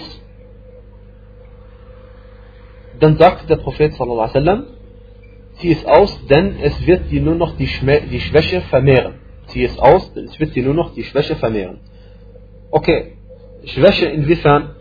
[3.00, 4.66] dann sagt der Prophet wasallam,
[5.58, 7.70] zieh es aus, denn es wird dir nur noch die,
[8.12, 9.16] die Schwäche vermehren.
[9.48, 11.80] Zieh es aus, denn es wird dir nur noch die Schwäche vermehren.
[12.72, 13.14] Okay,
[13.66, 14.76] Schwäche inwiefern?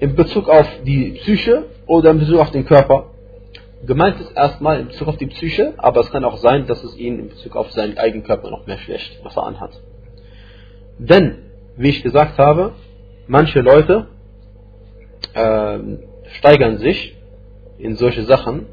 [0.00, 3.09] In Bezug auf die Psyche oder in Bezug auf den Körper?
[3.86, 6.96] Gemeint ist erstmal in Bezug auf die Psyche, aber es kann auch sein, dass es
[6.96, 9.70] ihn in Bezug auf seinen eigenen Körper noch mehr schwächt, was er anhat.
[10.98, 11.38] Denn,
[11.76, 12.72] wie ich gesagt habe,
[13.26, 14.08] manche Leute
[15.32, 15.78] äh,
[16.36, 17.16] steigern sich
[17.78, 18.66] in solche Sachen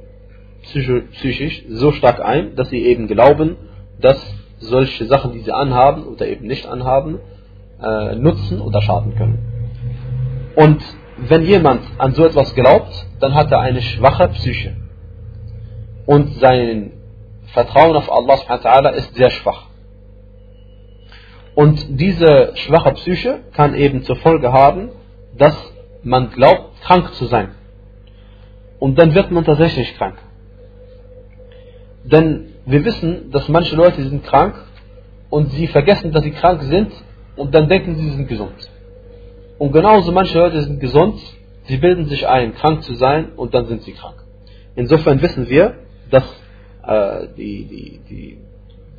[0.62, 3.56] psychisch so stark ein, dass sie eben glauben,
[4.02, 4.20] dass
[4.60, 7.20] solche Sachen, die sie anhaben oder eben nicht anhaben,
[7.82, 9.38] äh, nutzen oder schaden können.
[10.56, 10.84] Und
[11.30, 14.76] wenn jemand an so etwas glaubt, dann hat er eine schwache Psyche.
[16.08, 16.94] Und sein
[17.54, 19.68] Vertrauen auf Allah ist sehr schwach.
[21.54, 24.90] Und diese schwache Psyche kann eben zur Folge haben,
[25.38, 25.56] dass
[26.04, 27.50] man glaubt, krank zu sein.
[28.80, 30.18] Und dann wird man tatsächlich krank.
[32.04, 34.56] Denn wir wissen, dass manche Leute sind krank
[35.30, 36.92] und sie vergessen, dass sie krank sind
[37.36, 38.70] und dann denken sie, sie sind gesund.
[39.58, 41.20] Und genauso manche Leute sind gesund,
[41.64, 44.24] sie bilden sich ein, krank zu sein und dann sind sie krank.
[44.76, 46.24] Insofern wissen wir, dass
[46.86, 48.38] äh, die, die, die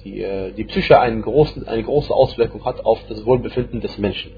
[0.04, 4.32] die, äh, die Psyche einen großen, eine große Auswirkung hat auf das Wohlbefinden des Menschen.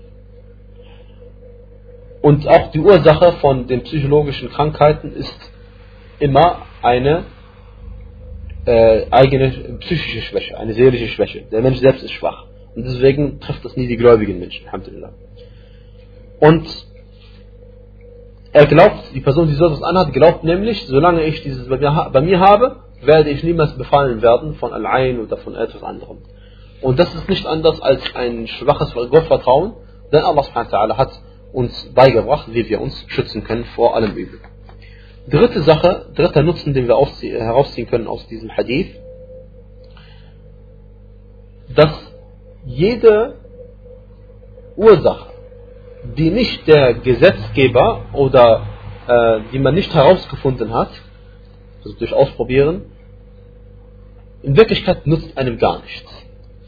[2.22, 5.52] Und auch die Ursache von den psychologischen Krankheiten ist
[6.18, 7.24] immer eine
[8.66, 11.42] äh, eigene psychische Schwäche, eine seelische Schwäche.
[11.50, 12.46] Der Mensch selbst ist schwach.
[12.74, 14.66] Und deswegen trifft das nie die gläubigen Menschen.
[14.66, 15.12] Alhamdulillah.
[16.40, 16.66] Und
[18.52, 22.10] er glaubt, die Person, die so etwas anhat, glaubt nämlich, solange ich dieses bei mir,
[22.12, 26.18] bei mir habe, werde ich niemals befallen werden von Allein oder von etwas anderem.
[26.82, 29.74] Und das ist nicht anders als ein schwaches Gottvertrauen,
[30.12, 30.44] denn Allah
[30.96, 31.10] hat
[31.52, 34.40] uns beigebracht, wie wir uns schützen können vor allem Übel.
[35.28, 38.94] Dritte Sache, dritter Nutzen, den wir herausziehen können aus diesem Hadith,
[41.74, 41.92] dass
[42.64, 43.36] jede
[44.76, 45.29] Ursache,
[46.16, 48.66] die nicht der Gesetzgeber oder
[49.06, 50.90] äh, die man nicht herausgefunden hat,
[51.84, 52.82] also durch Ausprobieren,
[54.42, 56.10] in Wirklichkeit nutzt einem gar nichts.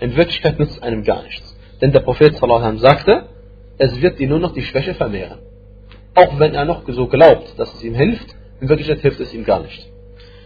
[0.01, 1.57] In Wirklichkeit nutzt einem gar nichts.
[1.81, 3.29] Denn der Prophet sallallahu sagte,
[3.79, 5.39] es wird ihm nur noch die Schwäche vermehren.
[6.15, 9.45] Auch wenn er noch so glaubt, dass es ihm hilft, in Wirklichkeit hilft es ihm
[9.45, 9.89] gar nicht.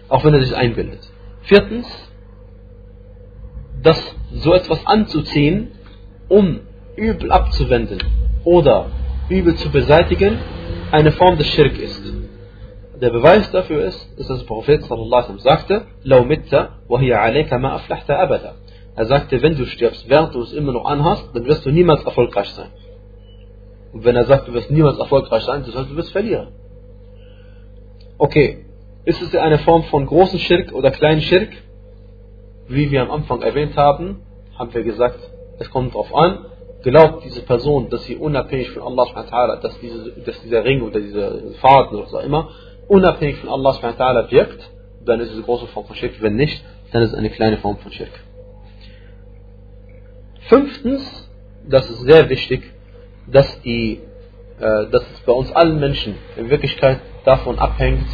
[0.09, 1.01] Auch wenn er sich einbildet.
[1.43, 1.87] Viertens,
[3.83, 5.73] dass so etwas anzuziehen,
[6.29, 6.61] um
[6.97, 7.99] Übel abzuwenden
[8.45, 8.87] oder
[9.29, 10.39] Übel zu beseitigen,
[10.93, 12.03] eine Form des Schirk ist.
[13.01, 14.83] Der Beweis dafür ist, dass der Prophet
[15.39, 16.27] sagte, "Lau
[16.89, 18.55] wa hiya alayka ma aflahta abada."
[18.97, 22.03] Er sagte, wenn du stirbst, während du es immer noch anhast, dann wirst du niemals
[22.05, 22.71] erfolgreich sein.
[23.93, 26.49] Und wenn er sagt, du wirst niemals erfolgreich sein, dann heißt, du wirst verlieren.
[28.17, 28.65] Okay,
[29.05, 31.51] ist es eine Form von großen Schirk oder kleinen Schirk?
[32.69, 34.23] Wie wir am Anfang erwähnt haben,
[34.59, 35.19] haben wir gesagt,
[35.59, 36.47] es kommt darauf an,
[36.83, 41.53] glaubt diese Person, dass sie unabhängig von Allah dass, diese, dass dieser Ring oder dieser
[41.61, 42.51] Faden oder auch immer,
[42.89, 44.71] unabhängig von Allah wirkt,
[45.05, 46.21] dann ist es eine große Form von Schirk.
[46.21, 48.11] Wenn nicht, dann ist es eine kleine Form von Schirk.
[50.49, 51.29] Fünftens,
[51.69, 52.63] das ist sehr wichtig,
[53.27, 54.01] dass, die,
[54.61, 58.07] äh, dass es bei uns allen Menschen in Wirklichkeit davon abhängt,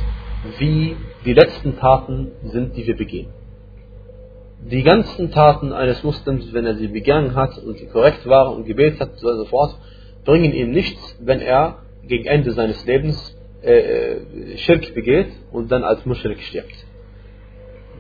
[0.58, 3.28] wie die letzten Taten sind, die wir begehen.
[4.70, 8.64] Die ganzen Taten eines Muslims, wenn er sie begangen hat und sie korrekt waren und
[8.64, 9.76] gebetet hat und so fort,
[10.24, 15.82] bringen ihm nichts, wenn er gegen Ende seines Lebens äh, äh Schirk begeht und dann
[15.82, 16.74] als Muschrik stirbt.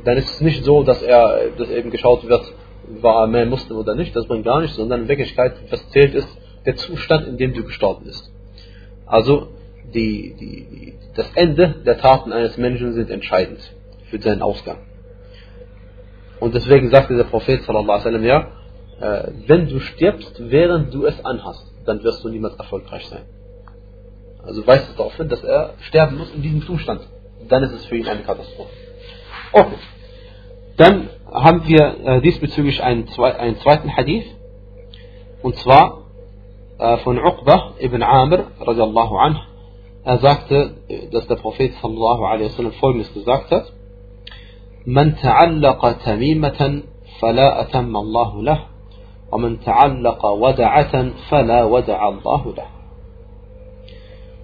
[0.04, 2.52] Dann ist es nicht so, dass er dass eben geschaut wird,
[3.00, 6.14] war er mehr Muslim oder nicht, das bringt gar nichts, sondern in Wirklichkeit, was zählt
[6.14, 6.28] ist,
[6.64, 8.30] der Zustand, in dem du gestorben bist.
[9.06, 9.48] Also
[9.94, 13.58] die, die, das Ende der Taten eines Menschen sind entscheidend
[14.10, 14.78] für seinen Ausgang.
[16.42, 18.48] Und deswegen sagte der Prophet sallallahu alaihi ja,
[19.00, 23.22] äh, wenn du stirbst, während du es anhast, dann wirst du niemals erfolgreich sein.
[24.44, 27.02] Also weist es darauf hin, dass er sterben muss in diesem Zustand.
[27.48, 28.72] Dann ist es für ihn eine Katastrophe.
[29.52, 29.78] Okay.
[30.78, 34.26] Dann haben wir äh, diesbezüglich einen, einen, zweiten Hadith.
[35.44, 36.06] Und zwar
[36.80, 39.38] äh, von Uqbah ibn Amr radiallahu anh.
[40.02, 40.74] Er sagte,
[41.12, 43.72] dass der Prophet sallallahu alaihi wasallam folgendes gesagt hat.
[44.85, 46.81] من تعلق تميمة
[47.19, 48.59] فلا أتم الله له
[49.31, 52.67] ومن تعلق ودعة فلا ودع الله له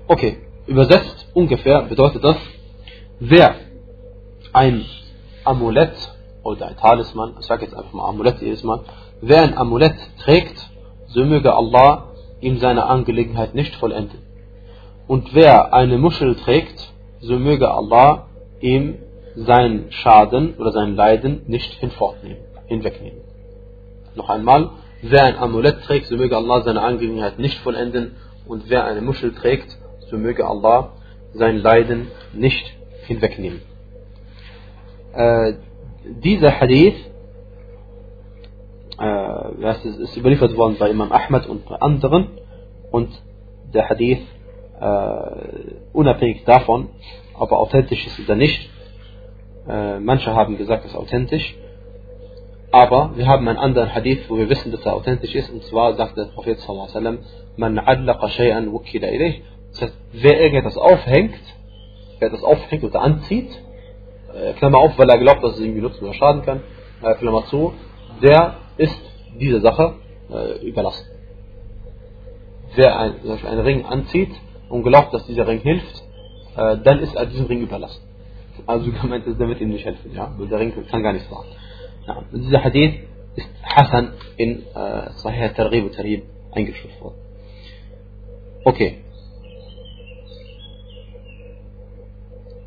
[0.08, 2.36] Okay, übersetzt ungefähr bedeutet das,
[3.22, 3.56] wer
[4.52, 4.84] ein
[5.46, 5.96] Amulett
[6.44, 8.82] oder ein Talisman, ich sage jetzt einfach mal Amulett jedes Mal,
[9.22, 10.70] wer ein Amulett trägt,
[11.08, 12.10] so möge Allah
[12.42, 14.20] ihm seine Angelegenheit nicht vollenden.
[15.08, 18.28] Und wer eine Muschel trägt, so möge Allah
[18.60, 18.98] ihm
[19.45, 23.21] seinen Schaden oder sein Leiden nicht hinfortnehmen, hinwegnehmen.
[24.17, 24.71] Noch einmal,
[25.03, 29.33] wer ein Amulett trägt, so möge Allah seine Angelegenheit nicht vollenden und wer eine Muschel
[29.35, 29.79] trägt,
[30.11, 30.93] so möge Allah
[31.35, 32.65] sein Leiden nicht
[33.07, 33.63] hinwegnehmen.
[35.13, 35.55] Äh,
[36.05, 36.97] dieser Hadith
[39.01, 39.73] äh,
[40.03, 42.29] ist, überliefert worden bei Imam Ahmad und bei anderen
[42.91, 43.11] und
[43.73, 44.23] der Hadith
[44.81, 46.89] äh, unabhängig davon,
[47.35, 48.69] ob er authentisch ist oder nicht,
[49.69, 51.57] äh, manche haben gesagt, es ist authentisch.
[52.71, 55.51] Aber wir haben einen anderen Hadith, wo wir wissen, dass er authentisch ist.
[55.51, 57.19] Und zwar sagt der Prophet sallallahu alaihi
[57.57, 59.43] man adlaqa shay'an wukila ilayh.
[59.73, 61.41] Das heißt, wer irgendetwas aufhängt,
[62.19, 63.51] wer das aufhängt oder anzieht,
[64.35, 66.61] äh, Klammer auf, weil er glaubt, dass es ihm benutzen oder schaden kann,
[67.03, 67.73] äh, Klammer zu,
[68.23, 69.01] der ist
[69.41, 69.95] diese Sache
[70.31, 71.07] äh, überlassen.
[72.75, 73.15] Wer ein,
[73.47, 74.31] einen Ring anzieht
[74.69, 76.03] und glaubt, dass dieser Ring hilft,
[76.57, 78.08] äh, dann ist er diesem Ring überlassen.
[78.67, 81.49] Also gemeint ist, der wird ihm nicht helfen, ja, der Ring kann gar nichts machen.
[82.07, 82.23] Ja.
[82.33, 82.95] Und dieser Hadith
[83.37, 87.17] ist Hassan in äh, Sahih Targhib und Tarib eingestuft worden.
[88.65, 89.05] Okay.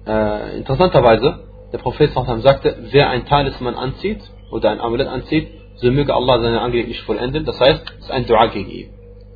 [0.08, 6.14] Äh, interessanterweise, der Prophet sagte, wer ein Talisman anzieht oder ein Amulett anzieht, so möge
[6.14, 7.46] Allah seine Angelegenheit nicht vollenden.
[7.46, 8.90] Das heißt, es ist ein Dua gegen ihn.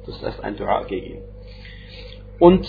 [0.06, 1.22] Das ist ein Dua gegen ihn.
[2.40, 2.68] Und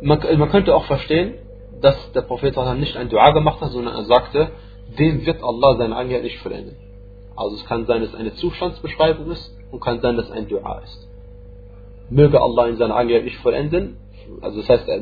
[0.00, 1.34] man, man könnte auch verstehen,
[1.80, 4.50] dass der Prophet nicht ein Dua gemacht hat, sondern er sagte,
[4.98, 6.76] dem wird Allah seine Angelegenheit nicht vollenden.
[7.36, 10.48] Also es kann sein, dass es eine Zustandsbeschreibung ist und kann sein, dass es ein
[10.48, 11.08] Dua ist.
[12.10, 13.96] Möge Allah in seiner Angelegenheit nicht vollenden,
[14.40, 15.00] also das heißt, er,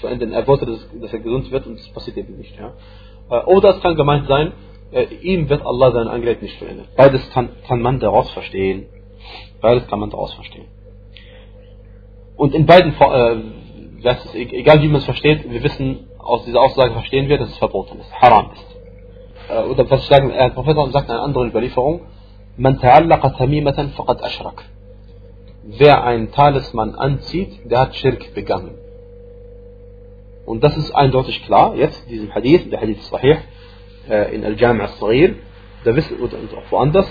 [0.00, 2.56] vollenden, er wollte, dass, er gesund wird und das passiert eben nicht.
[2.56, 2.74] Ja?
[3.30, 4.52] Äh, oder es kann gemeint sein,
[4.92, 6.86] äh, ihm wird Allah seine Angelegenheit nicht vollenden.
[6.96, 8.86] Beides kann, kann man daraus verstehen.
[9.60, 10.66] Beides kann man daraus verstehen.
[12.36, 17.28] Und in beiden, äh, egal wie man es versteht, wir wissen, aus dieser Aussage verstehen
[17.28, 18.70] wir, dass es verboten ist, haram ist.
[19.50, 22.02] Äh, oder was sagen, der Prophet sagt in einer anderen Überlieferung,
[22.56, 24.64] man ta'allaqa tamimatan faqad ashrak.
[25.64, 28.76] Wer einen Talisman anzieht, der hat Schirk begangen.
[30.46, 33.38] Und das ist eindeutig klar, jetzt, diesem Hadith, der Hadith Sahih,
[34.08, 35.36] äh, in Al-Jami' al-Saghir,
[35.84, 37.08] und auch woanders,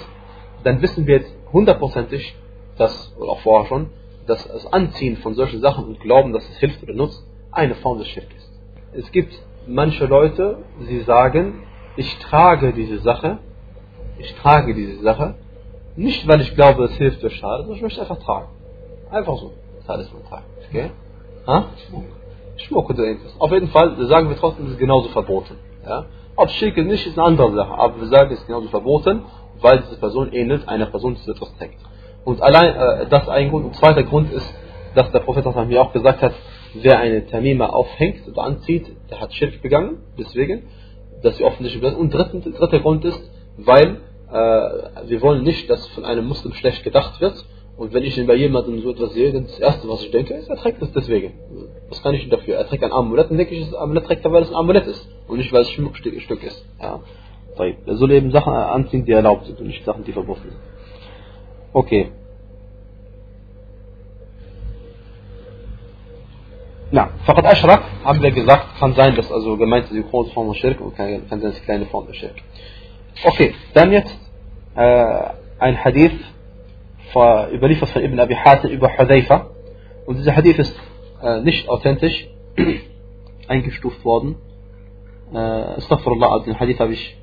[0.63, 2.35] dann wissen wir jetzt hundertprozentig,
[2.77, 3.89] dass, oder auch vorher schon,
[4.27, 7.97] dass das Anziehen von solchen Sachen und Glauben, dass es hilft oder nutzt, eine Form
[7.97, 8.48] des Schirk ist
[8.93, 9.33] es gibt
[9.67, 11.63] manche Leute, sie sagen,
[11.95, 13.39] ich trage diese Sache,
[14.17, 15.35] ich trage diese Sache,
[15.95, 18.47] nicht weil ich glaube, es hilft oder schadet, sondern ich möchte einfach tragen.
[19.11, 19.53] Einfach so.
[19.85, 20.45] Talisman tragen.
[20.69, 20.91] Okay?
[21.47, 21.65] Ha?
[22.57, 23.33] Schmuck oder irgendwas.
[23.39, 25.55] Auf jeden Fall sagen wir trotzdem, es ist genauso verboten.
[25.85, 26.05] Ja?
[26.35, 27.73] Ob schick ist nicht, ist eine andere Sache.
[27.73, 29.23] Aber wir sagen, es ist genauso verboten,
[29.61, 31.79] weil diese Person ähnelt einer Person, die etwas trägt.
[32.23, 33.65] Und allein äh, das ein Grund.
[33.65, 34.53] Und zweiter Grund ist,
[34.95, 36.33] dass der Prophet mir auch gesagt hat,
[36.73, 40.63] wer eine Tamima aufhängt oder anzieht, der hat Schirk begangen, deswegen,
[41.23, 41.95] dass sie offensichtlich wird.
[41.97, 43.21] Und dritter, dritter Grund ist,
[43.57, 43.97] weil
[44.29, 47.45] äh, wir wollen nicht, dass von einem Muslim schlecht gedacht wird.
[47.77, 50.49] Und wenn ich bei jemandem so etwas sehe, dann das Erste, was ich denke, ist,
[50.49, 51.33] er trägt das deswegen.
[51.87, 52.55] Was kann ich denn dafür?
[52.55, 54.85] Er trägt ein Amulett, dann denke ich, das Amulett trägt er, weil es ein Amulett
[54.85, 55.07] ist.
[55.27, 56.65] Und nicht, weil es ein Schmuckstück ist.
[56.81, 56.99] Ja.
[57.85, 60.57] Er soll eben Sachen anziehen, die erlaubt sind und nicht Sachen, die verboten sind.
[61.73, 62.11] Okay.
[66.91, 70.47] Na, Faqad Ashrak, haben wir gesagt, kann sein, dass also gemeint ist die große Form
[70.47, 72.35] von Schirk und kann, kann sein, dass die kleine Form von Schirk.
[73.23, 74.17] Okay, dann jetzt
[74.75, 75.19] äh,
[75.59, 76.19] ein Hadith
[77.13, 79.51] von, überliefert von Ibn Abi Hatim über Hudayfa.
[80.07, 80.75] Und dieser Hadith ist
[81.21, 82.27] äh, nicht authentisch
[83.47, 84.37] eingestuft worden.
[85.31, 87.19] Äh, Astaghfirullah, also den Hadith habe ich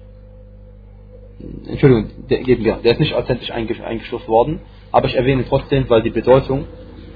[1.68, 4.60] Entschuldigung, der, geben wir, der ist nicht authentisch eingestuft worden,
[4.90, 6.66] aber ich erwähne ihn trotzdem, weil die Bedeutung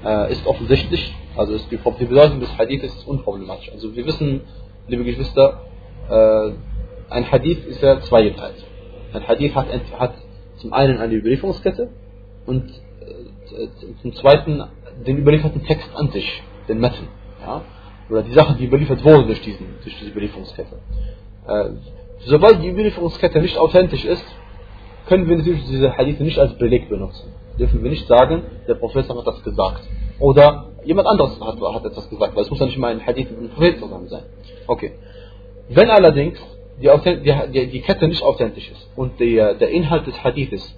[0.05, 3.71] äh, ist offensichtlich, also ist die, die, Bedeutung des Hadith ist unproblematisch.
[3.71, 4.41] Also wir wissen,
[4.87, 5.61] liebe Geschwister,
[6.09, 6.51] äh,
[7.09, 8.65] ein Hadith ist ja zweigeteilt.
[9.13, 9.67] Ein Hadith hat,
[9.99, 10.13] hat
[10.57, 11.89] zum einen eine Überlieferungskette
[12.45, 13.67] und äh,
[14.01, 14.63] zum zweiten
[15.05, 17.07] den überlieferten Text an sich, den Metten.
[17.41, 17.61] Ja?
[18.09, 20.79] Oder die Sachen, die überliefert wurden durch, diesen, durch diese Überlieferungskette.
[21.47, 21.69] Äh,
[22.25, 24.25] sobald die Überlieferungskette nicht authentisch ist,
[25.07, 27.31] können wir natürlich diese Hadithe nicht als Beleg benutzen.
[27.57, 29.81] Dürfen wir nicht sagen, der Prophet hat das gesagt.
[30.21, 33.29] Oder jemand anderes hat, hat etwas gesagt, weil es muss ja nicht mal ein Hadith
[33.31, 34.23] mit dem zusammen sein.
[34.67, 34.93] Okay.
[35.69, 36.39] Wenn allerdings
[36.79, 36.89] die,
[37.53, 40.75] die, die, Kette nicht authentisch ist und der, der Inhalt des Hadithes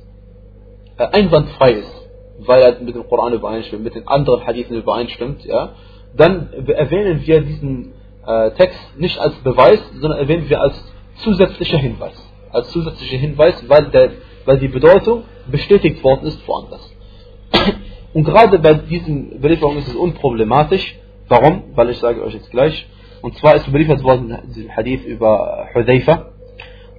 [0.97, 5.73] äh, einwandfrei ist, weil er mit dem Koran übereinstimmt, mit den anderen Hadithen übereinstimmt, ja,
[6.15, 7.93] dann erwähnen wir diesen
[8.25, 10.75] äh, Text nicht als Beweis, sondern erwähnen wir als
[11.17, 12.15] zusätzlicher Hinweis.
[12.51, 14.11] Als zusätzlicher Hinweis, weil, der,
[14.45, 16.89] weil die Bedeutung bestätigt worden ist woanders.
[18.13, 20.99] Und gerade bei diesen Belieferungen ist es unproblematisch.
[21.27, 21.63] Warum?
[21.75, 22.87] Weil ich sage euch jetzt gleich.
[23.21, 26.25] Und zwar ist überliefert worden dieser Hadith über Hudayfa,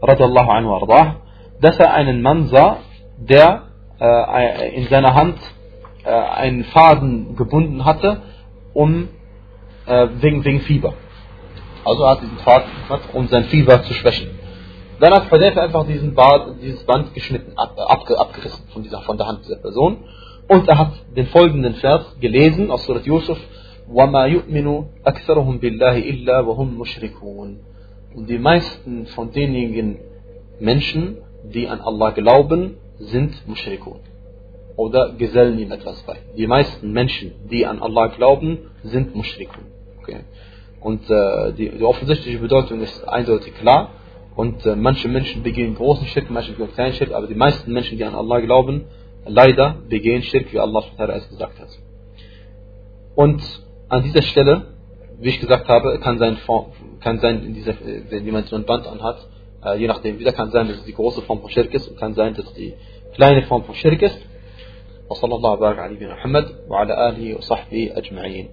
[0.03, 1.17] radiallahu anhu ardah,
[1.61, 2.79] dass er einen Mann sah,
[3.19, 3.65] der
[4.01, 5.39] äh, in seiner Hand
[6.05, 8.23] äh, einen Faden gebunden hatte,
[8.73, 9.09] um,
[9.87, 10.95] äh, wegen, wegen Fieber.
[11.85, 12.71] Also er hat diesen Faden
[13.13, 14.31] um sein Fieber zu schwächen.
[15.01, 19.19] Dann hat Hudayfa einfach diesen Bad, dieses Band geschnitten, ab, ab, abgerissen von, dieser, von
[19.19, 19.99] der Hand dieser Person.
[20.48, 23.40] Und er hat den folgenden Vers gelesen aus Surat Yusuf.
[23.92, 27.58] وَمَا يُؤْمِنُ أَكْثَرُهُمْ بِاللَّهِ إِلَّا وَهُمْ مُشْرِكُونَ
[28.16, 29.98] Und die meisten von denjenigen
[30.60, 34.00] Menschen, die an Allah glauben, sind Mushrikun.
[34.76, 36.18] Oder gesellen ihm etwas bei.
[36.38, 39.66] Die meisten Menschen, die an Allah glauben, sind Mushrikun.
[40.02, 40.22] Okay.
[40.82, 43.90] Und äh, die, die, offensichtliche Bedeutung ist eindeutig klar.
[44.36, 47.98] Und äh, manche Menschen begehen großen Schritt, manche begehen kleinen Schritt, aber die meisten Menschen,
[47.98, 48.86] die an Allah glauben,
[49.26, 51.70] leider begehen Schirk, wie Allah es gesagt hat.
[53.16, 53.42] Und
[53.90, 54.74] an dieser Stelle,
[55.20, 56.38] wie ich gesagt habe, kann sein,
[57.02, 57.76] kann sein in dieser,
[58.10, 59.18] wenn jemand so ein Band anhat,
[59.64, 61.98] äh, je nachdem, wieder kann sein, dass es die große Form von Schirk ist und
[61.98, 62.74] kann sein, dass es die
[63.14, 64.18] kleine Form von Schirk ist.
[65.10, 68.50] وصلى الله وبارك على نبينا محمد وعلى آله وصحبه أجمعين